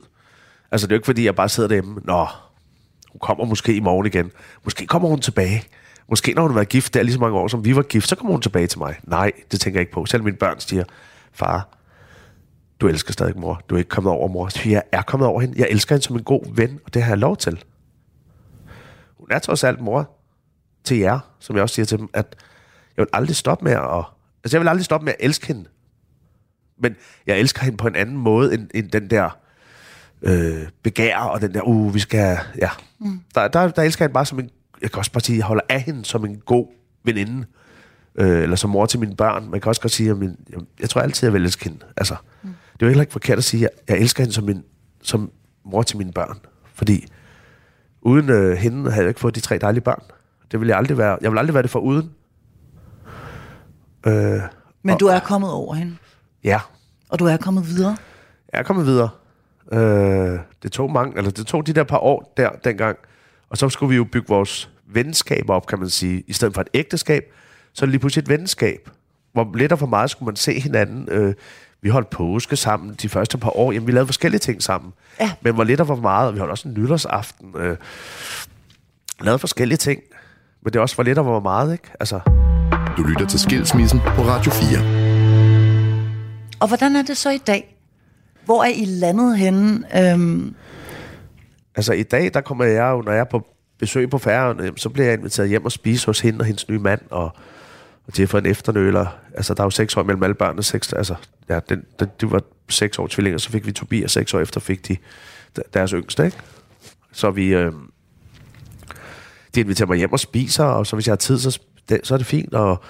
[0.71, 2.01] Altså, det er jo ikke, fordi jeg bare sidder derhjemme.
[2.05, 2.27] Nå,
[3.13, 4.31] hun kommer måske i morgen igen.
[4.65, 5.65] Måske kommer hun tilbage.
[6.09, 8.09] Måske når hun har været gift der lige så mange år, som vi var gift,
[8.09, 8.97] så kommer hun tilbage til mig.
[9.05, 10.07] Nej, det tænker jeg ikke på.
[10.07, 10.85] Selv mine børn siger,
[11.33, 11.69] far,
[12.81, 13.63] du elsker stadig mor.
[13.69, 14.49] Du er ikke kommet over mor.
[14.49, 15.55] Så jeg er kommet over hende.
[15.59, 17.65] Jeg elsker hende som en god ven, og det har jeg lov til.
[19.19, 20.11] Hun er trods alt mor
[20.85, 22.37] til jer, som jeg også siger til dem, at
[22.97, 24.05] jeg vil aldrig stoppe med at...
[24.45, 25.65] Altså, jeg vil aldrig stoppe med at elske hende.
[26.79, 29.39] Men jeg elsker hende på en anden måde, end, end den der
[30.23, 32.71] øh, begær, og den der, uh, vi skal, ja.
[32.99, 33.21] Mm.
[33.35, 34.51] Der, der, der elsker jeg hende bare som en,
[34.83, 36.67] jeg kan også bare sige, jeg holder af hende som en god
[37.05, 37.47] veninde,
[38.15, 39.51] øh, eller som mor til mine børn.
[39.51, 41.79] Man kan også godt sige, at min, jeg, jeg tror altid, jeg vil elske hende.
[41.97, 42.49] Altså, mm.
[42.73, 44.65] det er jo heller ikke forkert at sige, at jeg, jeg elsker hende som, min,
[45.03, 45.31] som
[45.65, 46.39] mor til mine børn.
[46.75, 47.07] Fordi
[48.03, 50.03] uden øh, hende havde jeg ikke fået de tre dejlige børn.
[50.53, 51.19] Det vil jeg aldrig være.
[51.21, 52.11] Jeg vil aldrig være det for uden.
[54.07, 54.41] Øh,
[54.83, 55.97] Men og, du er kommet over hende?
[56.45, 56.61] Ja.
[57.09, 57.97] Og du er kommet videre?
[58.53, 59.09] Jeg er kommet videre.
[59.73, 62.99] Øh, det tog mange, eller det tog de der par år der dengang,
[63.51, 66.25] og så skulle vi jo bygge vores venskab op, kan man sige.
[66.27, 67.23] I stedet for et ægteskab,
[67.73, 68.91] så er det lige pludselig et venskab.
[69.33, 71.09] Hvor lidt og for meget skulle man se hinanden.
[71.11, 71.35] Øh,
[71.81, 73.73] vi holdt påske sammen de første par år.
[73.73, 74.93] Jamen, vi lavede forskellige ting sammen.
[75.21, 75.33] Ja.
[75.41, 77.55] Men hvor lidt og for meget, og vi holdt også en nytårsaften.
[77.57, 77.77] Øh,
[79.21, 80.03] lavede forskellige ting.
[80.63, 81.91] Men det er også for lidt og for meget, ikke?
[82.01, 82.21] Altså...
[82.97, 84.79] Du lytter til Skilsmissen på Radio 4.
[86.61, 87.77] Og hvordan er det så i dag?
[88.45, 89.85] Hvor er I landet henne?
[90.13, 90.55] Øhm...
[91.75, 93.47] Altså i dag, der kommer jeg jo, når jeg er på
[93.79, 96.79] besøg på færgen, så bliver jeg inviteret hjem og spise hos hende og hendes nye
[96.79, 97.25] mand, og,
[98.07, 99.07] og de har fået en efternøler.
[99.35, 100.63] Altså, der er jo seks år mellem alle børnene.
[100.63, 101.15] Seks, altså,
[101.49, 104.61] ja, den, den, det var seks år tvillinger, så fik vi Tobias, seks år efter
[104.61, 104.97] fik de
[105.75, 106.37] deres yngste, ikke?
[107.13, 107.47] Så vi...
[107.55, 107.73] Øh,
[109.55, 112.15] de inviterer mig hjem og spiser, og så hvis jeg har tid, så, det, så
[112.15, 112.83] er det fint, og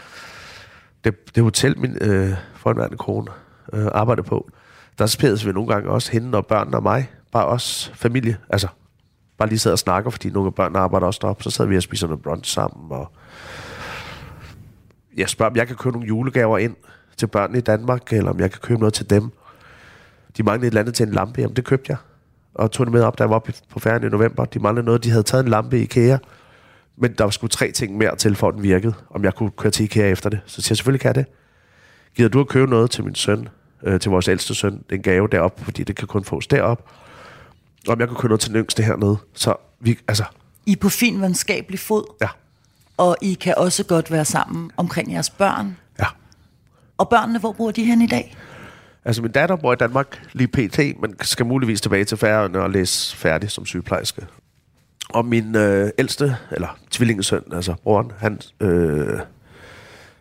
[1.05, 3.27] det, det hotel, min øh, forhåndværende kone
[3.73, 4.51] øh, arbejder på,
[4.99, 7.11] der spædes vi nogle gange også hende og børnene og mig.
[7.33, 8.37] Bare os familie.
[8.51, 8.69] Altså,
[9.39, 11.43] bare lige sidder og snakker, fordi nogle af børnene arbejder også deroppe.
[11.43, 12.93] Så sidder vi og spiser noget brunch sammen.
[12.93, 13.13] Og
[15.17, 16.77] jeg spørger, om jeg kan købe nogle julegaver ind
[17.17, 19.31] til børnene i Danmark, eller om jeg kan købe noget til dem.
[20.37, 21.41] De manglede et eller andet til en lampe.
[21.41, 21.97] Jamen, det købte jeg.
[22.55, 24.45] Og tog det med op, da jeg var oppe på ferien i november.
[24.45, 25.05] De manglede noget.
[25.05, 26.19] De havde taget en lampe i IKEA.
[26.97, 28.95] Men der var sgu tre ting mere til, for at den virkede.
[29.11, 30.41] Om jeg kunne køre til IKEA efter det.
[30.47, 31.27] Så siger jeg, selvfølgelig kan jeg det.
[32.17, 33.49] Gider du at købe noget til min søn,
[33.83, 36.47] øh, til vores ældste søn, det er en gave derop, fordi det kan kun fås
[36.47, 36.91] derop.
[37.89, 39.17] Om jeg kunne købe noget til den yngste hernede.
[39.35, 40.25] Så vi, altså,
[40.67, 42.29] I er på fin venskabelig fod, ja,
[42.97, 45.77] og I kan også godt være sammen omkring jeres børn.
[45.99, 46.07] ja.
[46.99, 48.37] Og børnene, hvor bor de hen i dag?
[49.05, 52.71] Altså, min datter bor i Danmark lige pt., men skal muligvis tilbage til Færøerne og
[52.71, 54.27] læse færdig som sygeplejerske.
[55.15, 59.19] Og min øh, ældste, eller tvillingesøn, altså broren, han, øh,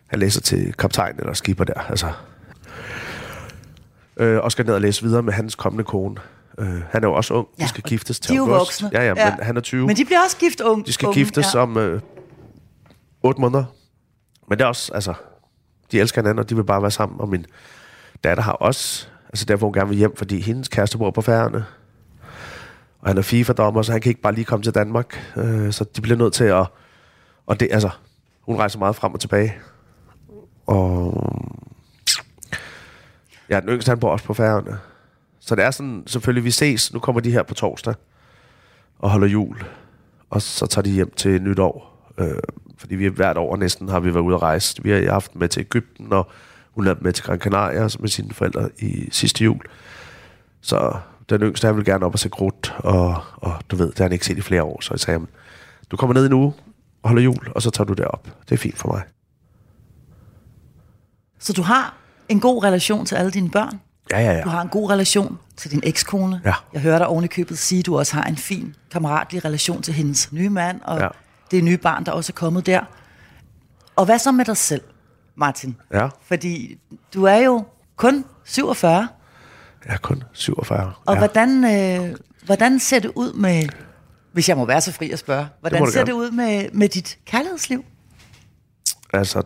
[0.06, 2.12] han læser til kaptajn eller skipper der, altså.
[4.16, 6.16] Øh, og skal ned og læse videre med hans kommende kone.
[6.58, 8.58] Øh, han er jo også ung, de skal giftes til de august.
[8.58, 8.90] voksne.
[8.92, 9.86] Ja, ja, men han er 20.
[9.86, 10.84] Men de bliver også gift unge.
[10.84, 11.60] De skal unge, giftes ja.
[11.60, 12.00] om øh,
[13.22, 13.64] 8 måneder.
[14.48, 15.14] Men det er også, altså,
[15.92, 17.20] de elsker hinanden, og de vil bare være sammen.
[17.20, 17.46] Og min
[18.24, 21.64] datter har også, altså derfor hun gerne vil hjem, fordi hendes kæreste bor på færgerne.
[23.02, 25.32] Og han er FIFA-dommer, så han kan ikke bare lige komme til Danmark.
[25.36, 26.66] Øh, så de bliver nødt til at...
[27.46, 27.90] Og det, altså,
[28.40, 29.54] hun rejser meget frem og tilbage.
[30.66, 31.32] Og...
[33.48, 34.78] Ja, den yngste, han bor også på færgerne.
[35.40, 36.92] Så det er sådan, selvfølgelig, vi ses.
[36.92, 37.94] Nu kommer de her på torsdag
[38.98, 39.64] og holder jul.
[40.30, 42.08] Og så tager de hjem til nytår.
[42.18, 42.34] Øh,
[42.76, 44.82] fordi vi hvert år næsten har vi været ude at rejse.
[44.82, 46.30] Vi har haft med til Ægypten, og
[46.70, 49.60] hun er med til Gran Canaria med sine forældre i sidste jul.
[50.60, 50.96] Så
[51.30, 54.04] den yngste, han vil gerne op og se krudt, og, og du ved, det har
[54.04, 54.80] han ikke set i flere år.
[54.80, 55.28] Så jeg sagde, "Jamen,
[55.90, 56.52] du kommer ned i en uge
[57.02, 58.28] og holder jul, og så tager du derop.
[58.48, 59.02] Det er fint for mig.
[61.38, 61.94] Så du har
[62.28, 63.80] en god relation til alle dine børn?
[64.10, 64.42] Ja, ja, ja.
[64.42, 66.40] Du har en god relation til din ekskone.
[66.44, 66.54] Ja.
[66.72, 69.82] Jeg hører dig oven i købet sige, at du også har en fin, kammeratlig relation
[69.82, 71.08] til hendes nye mand, og ja.
[71.50, 72.80] det nye barn, der også er kommet der.
[73.96, 74.82] Og hvad så med dig selv,
[75.36, 75.76] Martin?
[75.92, 76.78] Ja, Fordi
[77.14, 77.64] du er jo
[77.96, 79.08] kun 47,
[79.86, 80.92] jeg er kun 47.
[81.06, 81.18] og ja.
[81.18, 83.68] hvordan, øh, hvordan ser det ud med,
[84.32, 86.06] hvis jeg må være så fri at spørge, hvordan du ser gerne.
[86.06, 87.84] det ud med, med dit kærlighedsliv?
[89.12, 89.42] Altså,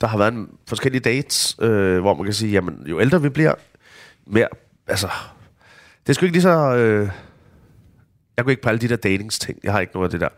[0.00, 3.28] der har været en forskellige dates, øh, hvor man kan sige, jamen, jo ældre vi
[3.28, 3.54] bliver,
[4.26, 4.48] mere,
[4.86, 5.08] altså,
[6.06, 7.10] det er sgu ikke lige så, øh,
[8.36, 10.28] jeg går ikke på alle de der datingsting, jeg har ikke noget af det der.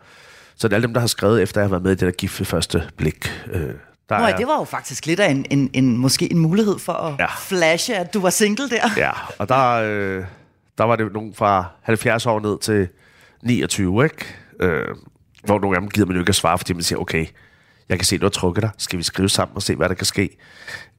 [0.55, 2.05] Så det er alle dem, der har skrevet, efter jeg har været med i det
[2.05, 3.31] der gift ved første blik.
[3.51, 3.73] Øh,
[4.09, 6.79] der Nå, ja, det var jo faktisk lidt af en, en, en måske en mulighed
[6.79, 7.27] for at Ja.
[7.39, 8.89] flashe, at du var single der.
[8.97, 10.25] Ja, og der, øh,
[10.77, 12.87] der var det nogen fra 70 år ned til
[13.43, 14.25] 29, ikke?
[14.59, 14.87] Øh,
[15.45, 17.25] hvor nogle af dem gider man jo ikke at svare, fordi man siger, okay,
[17.89, 18.69] jeg kan se, du har trukket dig.
[18.77, 20.37] Skal vi skrive sammen og se, hvad der kan ske?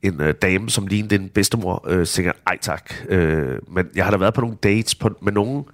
[0.02, 2.94] En øh, dame, som lignede din bedstemor, øh, siger, ej tak.
[3.08, 5.64] Øh, men jeg har da været på nogle dates på, med nogen,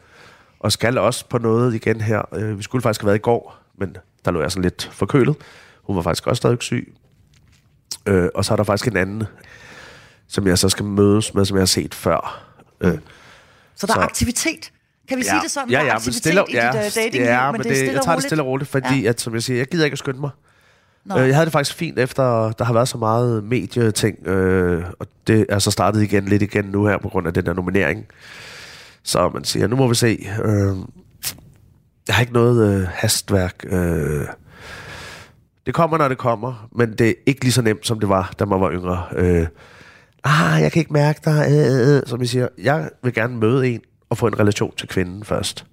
[0.60, 2.22] og skal også på noget igen her.
[2.34, 5.36] Øh, vi skulle faktisk have været i går, men der lå jeg sådan lidt forkølet.
[5.82, 6.94] Hun var faktisk også stadig syg.
[8.10, 9.22] Øh, og så er der faktisk en anden,
[10.28, 12.44] som jeg så skal mødes med, som jeg har set før.
[12.80, 12.98] Øh,
[13.74, 14.72] Så der er Så- aktivitet.
[15.08, 15.70] Kan vi sige det sådan?
[15.70, 17.70] Ja, er ja, men aktivitet stille, i ja, dit uh, dating ja, men, men det
[17.72, 19.08] er stille jeg tager det stille og roligt, fordi, ja.
[19.08, 20.30] at, som jeg siger, jeg gider ikke at skynde mig.
[21.04, 21.18] Nå.
[21.18, 25.06] Øh, jeg havde det faktisk fint efter, der har været så meget medieting, øh, og
[25.26, 28.06] det er så startet igen lidt igen nu her, på grund af den der nominering.
[29.02, 30.28] Så man siger, nu må vi se.
[30.44, 30.76] Øh,
[32.08, 33.64] jeg har ikke noget øh, hastværk.
[33.64, 34.26] Øh,
[35.66, 38.32] det kommer, når det kommer, men det er ikke lige så nemt, som det var,
[38.38, 39.04] da man var yngre.
[39.12, 39.46] Øh,
[40.24, 41.46] ah, jeg kan ikke mærke dig.
[41.50, 43.80] Øh, øh, som I siger, jeg vil gerne møde en
[44.10, 45.66] og få en relation til kvinden først.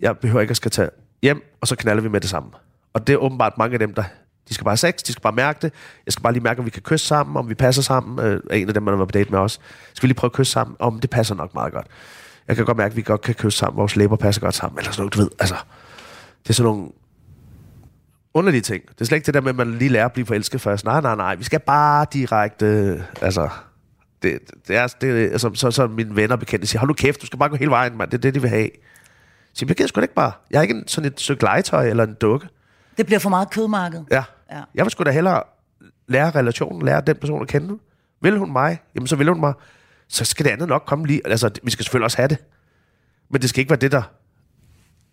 [0.00, 0.90] Jeg behøver ikke at skal tage
[1.22, 2.50] hjem, og så knaller vi med det samme.
[2.92, 4.04] Og det er åbenbart mange af dem, der
[4.48, 5.72] de skal bare have sex, de skal bare mærke det.
[6.06, 8.26] Jeg skal bare lige mærke, om vi kan kysse sammen, om vi passer sammen.
[8.26, 9.60] Øh, en af dem, man var på date med os.
[9.94, 10.76] Skal vi lige prøve at kysse sammen?
[10.78, 11.86] Om det passer nok meget godt.
[12.48, 13.78] Jeg kan godt mærke, at vi godt kan kysse sammen.
[13.78, 14.78] Vores læber passer godt sammen.
[14.78, 15.30] Eller sådan noget, du ved.
[15.38, 15.54] Altså,
[16.42, 16.88] det er sådan nogle
[18.34, 18.82] underlige ting.
[18.88, 20.84] Det er slet ikke det der med, at man lige lærer at blive forelsket først.
[20.84, 21.34] Nej, nej, nej.
[21.34, 22.66] Vi skal bare direkte...
[22.66, 23.48] Øh, altså,
[24.22, 27.22] det, det er, det, altså, så, så mine venner og bekendte siger, hold nu kæft,
[27.22, 28.10] du skal bare gå hele vejen, mand.
[28.10, 28.68] Det er det, de vil have.
[29.54, 30.32] Så jeg gider sgu da ikke bare.
[30.50, 32.48] Jeg er ikke en, sådan et stykke legetøj eller en dukke.
[32.96, 34.04] Det bliver for meget kødmarked.
[34.10, 34.24] Ja.
[34.50, 34.62] Ja.
[34.74, 35.42] Jeg vil sgu da hellere
[36.08, 37.78] lære relationen, lære den person at kende.
[38.22, 38.78] Vil hun mig?
[38.94, 39.52] Jamen, så vil hun mig.
[40.08, 41.20] Så skal det andet nok komme lige.
[41.24, 42.38] Altså, vi skal selvfølgelig også have det.
[43.30, 44.02] Men det skal ikke være det, der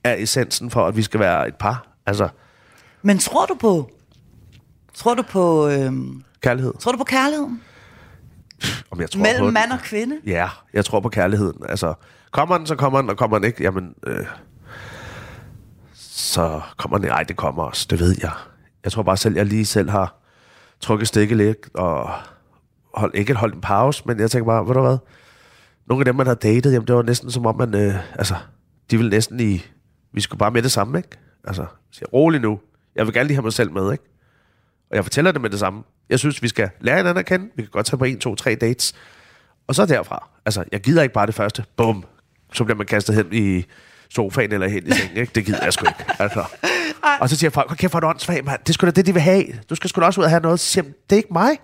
[0.03, 1.88] er essensen for, at vi skal være et par.
[2.05, 2.30] Altså,
[3.08, 3.89] Men tror du på...
[4.93, 5.68] Tror du på...
[5.68, 6.74] Øhm, kærlighed.
[6.80, 7.62] tror du på kærligheden?
[8.91, 9.53] Om jeg tror på Mellem den.
[9.53, 10.16] mand og kvinde?
[10.26, 11.62] Ja, jeg tror på kærligheden.
[11.70, 11.93] Altså,
[12.32, 14.26] kommer den, så kommer den, og kommer den ikke, jamen, øh,
[15.95, 17.08] så kommer den.
[17.08, 18.32] Nej, det kommer også, det ved jeg.
[18.84, 20.16] Jeg tror bare selv, jeg lige selv har
[20.82, 22.12] trukket stikket lidt, og
[22.93, 24.97] hold, ikke holdt en pause, men jeg tænker bare, ved du hvad,
[25.86, 28.36] nogle af dem, man havde datet, jamen det var næsten som om, man, øh, altså,
[28.91, 29.66] de ville næsten i,
[30.14, 31.10] vi skulle bare med det samme, ikke?
[31.43, 32.60] Altså, siger, rolig nu.
[32.98, 34.04] Jeg vil gerne lige have mig selv med, ikke?
[34.89, 35.84] Og jeg fortæller det med det samme.
[36.10, 37.50] Jeg synes, vi skal lære hinanden at kende.
[37.56, 38.93] Vi kan godt tage på en, to, tre dates.
[39.68, 40.30] Og så derfra.
[40.45, 41.64] Altså, jeg gider ikke bare det første.
[41.78, 42.06] Bum.
[42.54, 43.66] Så bliver man kastet hen i
[44.10, 45.32] sofaen eller hen i sengen, ikke?
[45.36, 46.06] Det gider jeg sgu ikke.
[46.20, 46.45] Altså.
[47.22, 48.60] Og så siger folk, okay, for du åndssvag, mand.
[48.60, 49.45] Det er sgu da det, de vil have.
[49.70, 50.60] Du skal sgu da også ud og have noget.
[50.60, 51.58] Så siger jeg, det er ikke mig.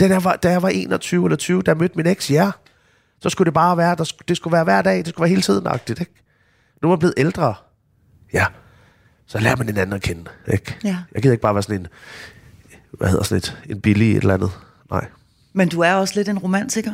[0.00, 2.50] Da jeg, var, da jeg var 21 eller 20, der mødte min eks, ja.
[3.20, 5.42] Så skulle det bare være, der, det skulle være hver dag, det skulle være hele
[5.42, 6.12] tiden agtigt, ikke?
[6.82, 7.54] Nu er man blevet ældre.
[8.32, 8.46] Ja.
[9.26, 10.76] Så lærer man hinanden at kende, ikke?
[10.84, 10.96] Ja.
[11.14, 11.86] Jeg gider ikke bare være sådan en,
[12.92, 14.50] hvad hedder sådan et, en billig et eller andet.
[14.90, 15.06] Nej.
[15.52, 16.90] Men du er også lidt en romantiker.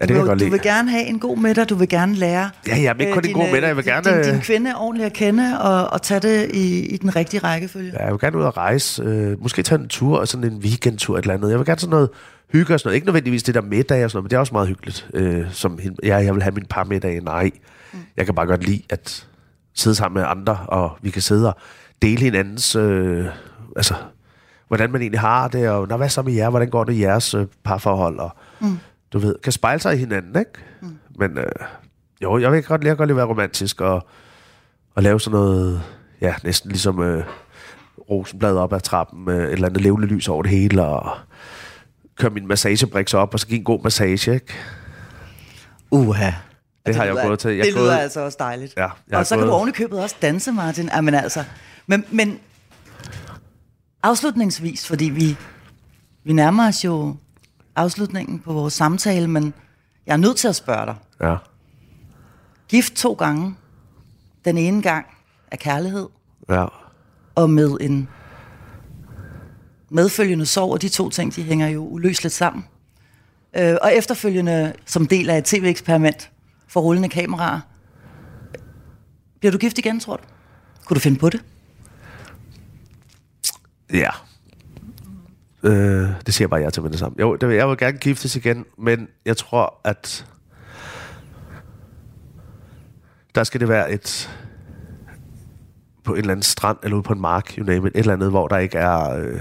[0.00, 0.50] Ja, det kan jeg du, godt du lide.
[0.50, 3.24] vil gerne have en god middag, du vil gerne lære Ja, ja, men ikke kun
[3.26, 6.02] en god middag, jeg vil din, gerne- din, din kvinde ordentligt at kende og, og
[6.02, 7.92] tage det i, i den rigtige rækkefølge.
[7.92, 9.02] Ja, jeg vil gerne ud og rejse.
[9.02, 11.50] Øh, måske tage en tur, og sådan en weekendtur et eller andet.
[11.50, 12.08] Jeg vil gerne sådan noget
[12.52, 12.94] hygge og sådan noget.
[12.94, 15.08] Ikke nødvendigvis det der middag og sådan noget, men det er også meget hyggeligt.
[15.14, 17.20] Øh, som, ja, jeg vil have min par middag.
[17.20, 17.50] Nej,
[17.92, 17.98] mm.
[18.16, 19.26] jeg kan bare godt lide at
[19.74, 21.60] sidde sammen med andre, og vi kan sidde og
[22.02, 22.76] dele hinandens...
[22.76, 23.26] Øh,
[23.76, 23.94] altså,
[24.68, 26.50] hvordan man egentlig har det, og Nå, hvad så med jer?
[26.50, 28.18] Hvordan går det i jeres øh, parforhold?
[28.18, 28.78] Og, mm.
[29.12, 30.50] Du ved, kan spejle sig i hinanden, ikke?
[30.80, 30.98] Mm.
[31.18, 31.52] Men øh,
[32.22, 34.06] jo, jeg vil godt, jeg godt lide at være romantisk og,
[34.94, 35.82] og lave sådan noget,
[36.20, 37.24] ja, næsten ligesom øh,
[38.10, 41.16] rosenblad op ad trappen, med et eller andet levende lys over det hele, og
[42.18, 44.54] køre min massagebriks op, og så give en god massage, ikke?
[45.90, 46.30] Uha.
[46.86, 47.50] Det har jeg jo gået til.
[47.56, 48.74] Jeg det lyder gået- altså også dejligt.
[48.76, 50.90] Ja, og så kan gået- du oven i købet også danse, Martin.
[50.94, 51.44] Jamen altså.
[51.86, 52.38] Men, men
[54.02, 55.36] afslutningsvis, fordi vi,
[56.24, 57.16] vi nærmer os jo
[57.76, 59.54] afslutningen på vores samtale, men
[60.06, 60.94] jeg er nødt til at spørge dig.
[61.20, 61.36] Ja.
[62.68, 63.54] Gift to gange.
[64.44, 65.06] Den ene gang
[65.50, 66.08] af kærlighed,
[66.50, 66.66] Ja.
[67.34, 68.08] og med en
[69.90, 72.64] medfølgende sorg, og de to ting, de hænger jo uløseligt sammen.
[73.56, 76.30] Øh, og efterfølgende, som del af et tv-eksperiment
[76.72, 77.60] for rullende kameraer,
[79.40, 80.22] bliver du gift igen, tror du?
[80.84, 81.44] Kunne du finde på det?
[83.92, 84.10] Ja.
[85.62, 87.16] Øh, det siger jeg bare ja til med det samme.
[87.20, 90.26] Jo, det vil, jeg vil gerne giftes igen, men jeg tror, at
[93.34, 94.38] der skal det være et
[96.04, 98.12] på en eller anden strand, eller ude på en mark, you name it, et eller
[98.12, 99.16] andet, hvor der ikke er...
[99.16, 99.40] Øh,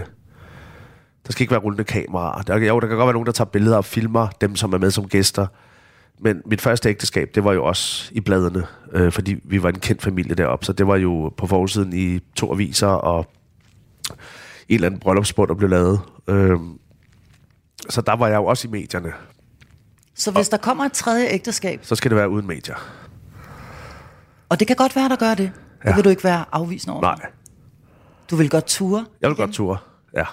[1.28, 2.42] der skal ikke være rullende kameraer.
[2.42, 4.78] Der, jo, der kan godt være nogen, der tager billeder og filmer dem, som er
[4.78, 5.48] med som gæster.
[6.20, 9.80] Men mit første ægteskab, det var jo også i bladene, øh, fordi vi var en
[9.80, 13.28] kendt familie deroppe, så det var jo på forsiden i to aviser, og
[14.70, 16.00] en eller anden bryllupsbund, der blev lavet.
[16.28, 16.80] Øhm,
[17.90, 19.14] så der var jeg jo også i medierne.
[20.16, 22.76] Så hvis der kommer et tredje ægteskab, Så skal det være uden medier.
[24.50, 25.96] og det kan godt være, der gør det, det Ja.
[25.96, 27.02] vil du ikke være afvisende over.
[27.02, 27.16] Nej,
[28.30, 29.06] Du vil godt ture.
[29.22, 29.78] jeg vil godt ture.
[30.16, 30.26] Ja.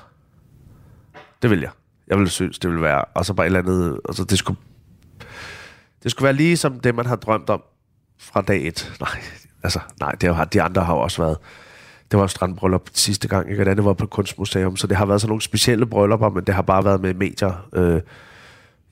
[1.43, 1.71] Det vil jeg.
[2.09, 3.05] Jeg ville synes, det ville være...
[3.15, 4.01] Og så bare et eller andet...
[4.09, 4.61] Altså, det skulle...
[6.03, 7.63] Det skulle være lige som det, man har drømt om
[8.19, 8.93] fra dag et.
[9.01, 9.21] Nej,
[9.63, 11.37] altså, nej, det har, de andre har også været...
[12.11, 13.63] Det var strandbryllup sidste gang, ikke?
[13.63, 16.45] og det andet var på kunstmuseum, så det har været sådan nogle specielle bryllupper, men
[16.45, 17.69] det har bare været med medier.
[17.73, 18.01] Øh,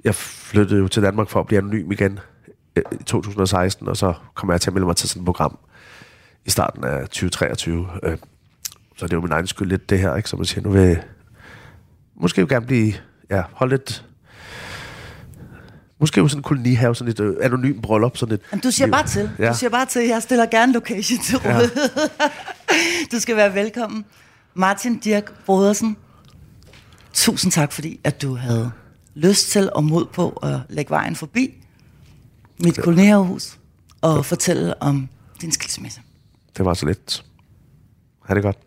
[0.04, 2.18] jeg flyttede jo til Danmark for at blive anonym igen
[2.76, 5.58] øh, i 2016, og så kom jeg til at melde mig til sådan et program
[6.44, 7.88] i starten af 2023.
[8.02, 8.18] Øh,
[8.96, 10.28] så det er jo min egen skyld lidt det her, ikke?
[10.28, 11.02] Som man siger, nu vil jeg
[12.14, 12.92] måske jo gerne blive,
[13.30, 14.04] ja, holde lidt,
[16.00, 18.86] måske jo sådan en kolonihave, sådan et øh, anonym bryllup, sådan et Jamen, du siger
[18.86, 18.92] liv.
[18.92, 19.30] bare til.
[19.38, 19.48] Ja.
[19.48, 20.02] Du siger bare til.
[20.02, 21.90] Jeg stiller gerne location til rådighed.
[23.12, 24.04] du skal være velkommen.
[24.54, 25.96] Martin Dirk Brodersen,
[27.12, 28.70] tusind tak, fordi at du havde
[29.14, 31.54] lyst til og mod på at lægge vejen forbi
[32.64, 33.58] mit kolonihavehus
[34.00, 35.08] og fortælle om
[35.40, 36.00] din skilsmisse.
[36.56, 37.24] Det var så lidt.
[38.24, 38.58] Ha' det godt.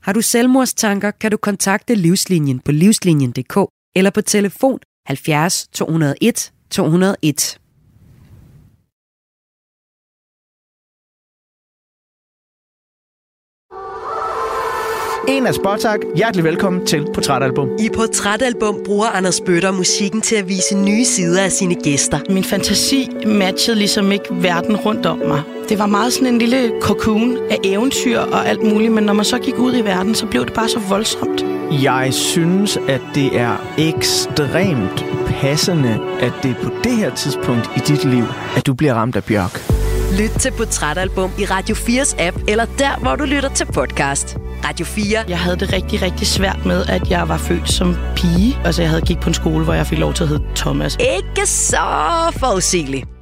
[0.00, 3.58] Har du selvmordstanker, kan du kontakte Livslinjen på livslinjen.dk
[3.96, 4.78] eller på telefon
[5.08, 7.58] 70 201 201.
[15.28, 16.00] En af Spotak.
[16.16, 17.68] Hjertelig velkommen til Portrætalbum.
[17.78, 22.18] I Portrætalbum bruger Anders Bøtter musikken til at vise nye sider af sine gæster.
[22.30, 25.42] Min fantasi matchede ligesom ikke verden rundt om mig.
[25.68, 29.24] Det var meget sådan en lille cocoon af eventyr og alt muligt, men når man
[29.24, 31.44] så gik ud i verden, så blev det bare så voldsomt.
[31.82, 37.78] Jeg synes, at det er ekstremt passende, at det er på det her tidspunkt i
[37.78, 38.24] dit liv,
[38.56, 39.60] at du bliver ramt af bjørk.
[40.20, 44.38] Lyt til Portrætalbum i Radio 4's app, eller der, hvor du lytter til podcast.
[44.64, 45.24] Radio 4.
[45.28, 48.58] Jeg havde det rigtig, rigtig svært med, at jeg var født som pige.
[48.64, 50.96] Altså, jeg havde gik på en skole, hvor jeg fik lov til at hedde Thomas.
[51.00, 51.76] Ikke så
[52.36, 53.17] forudsigeligt.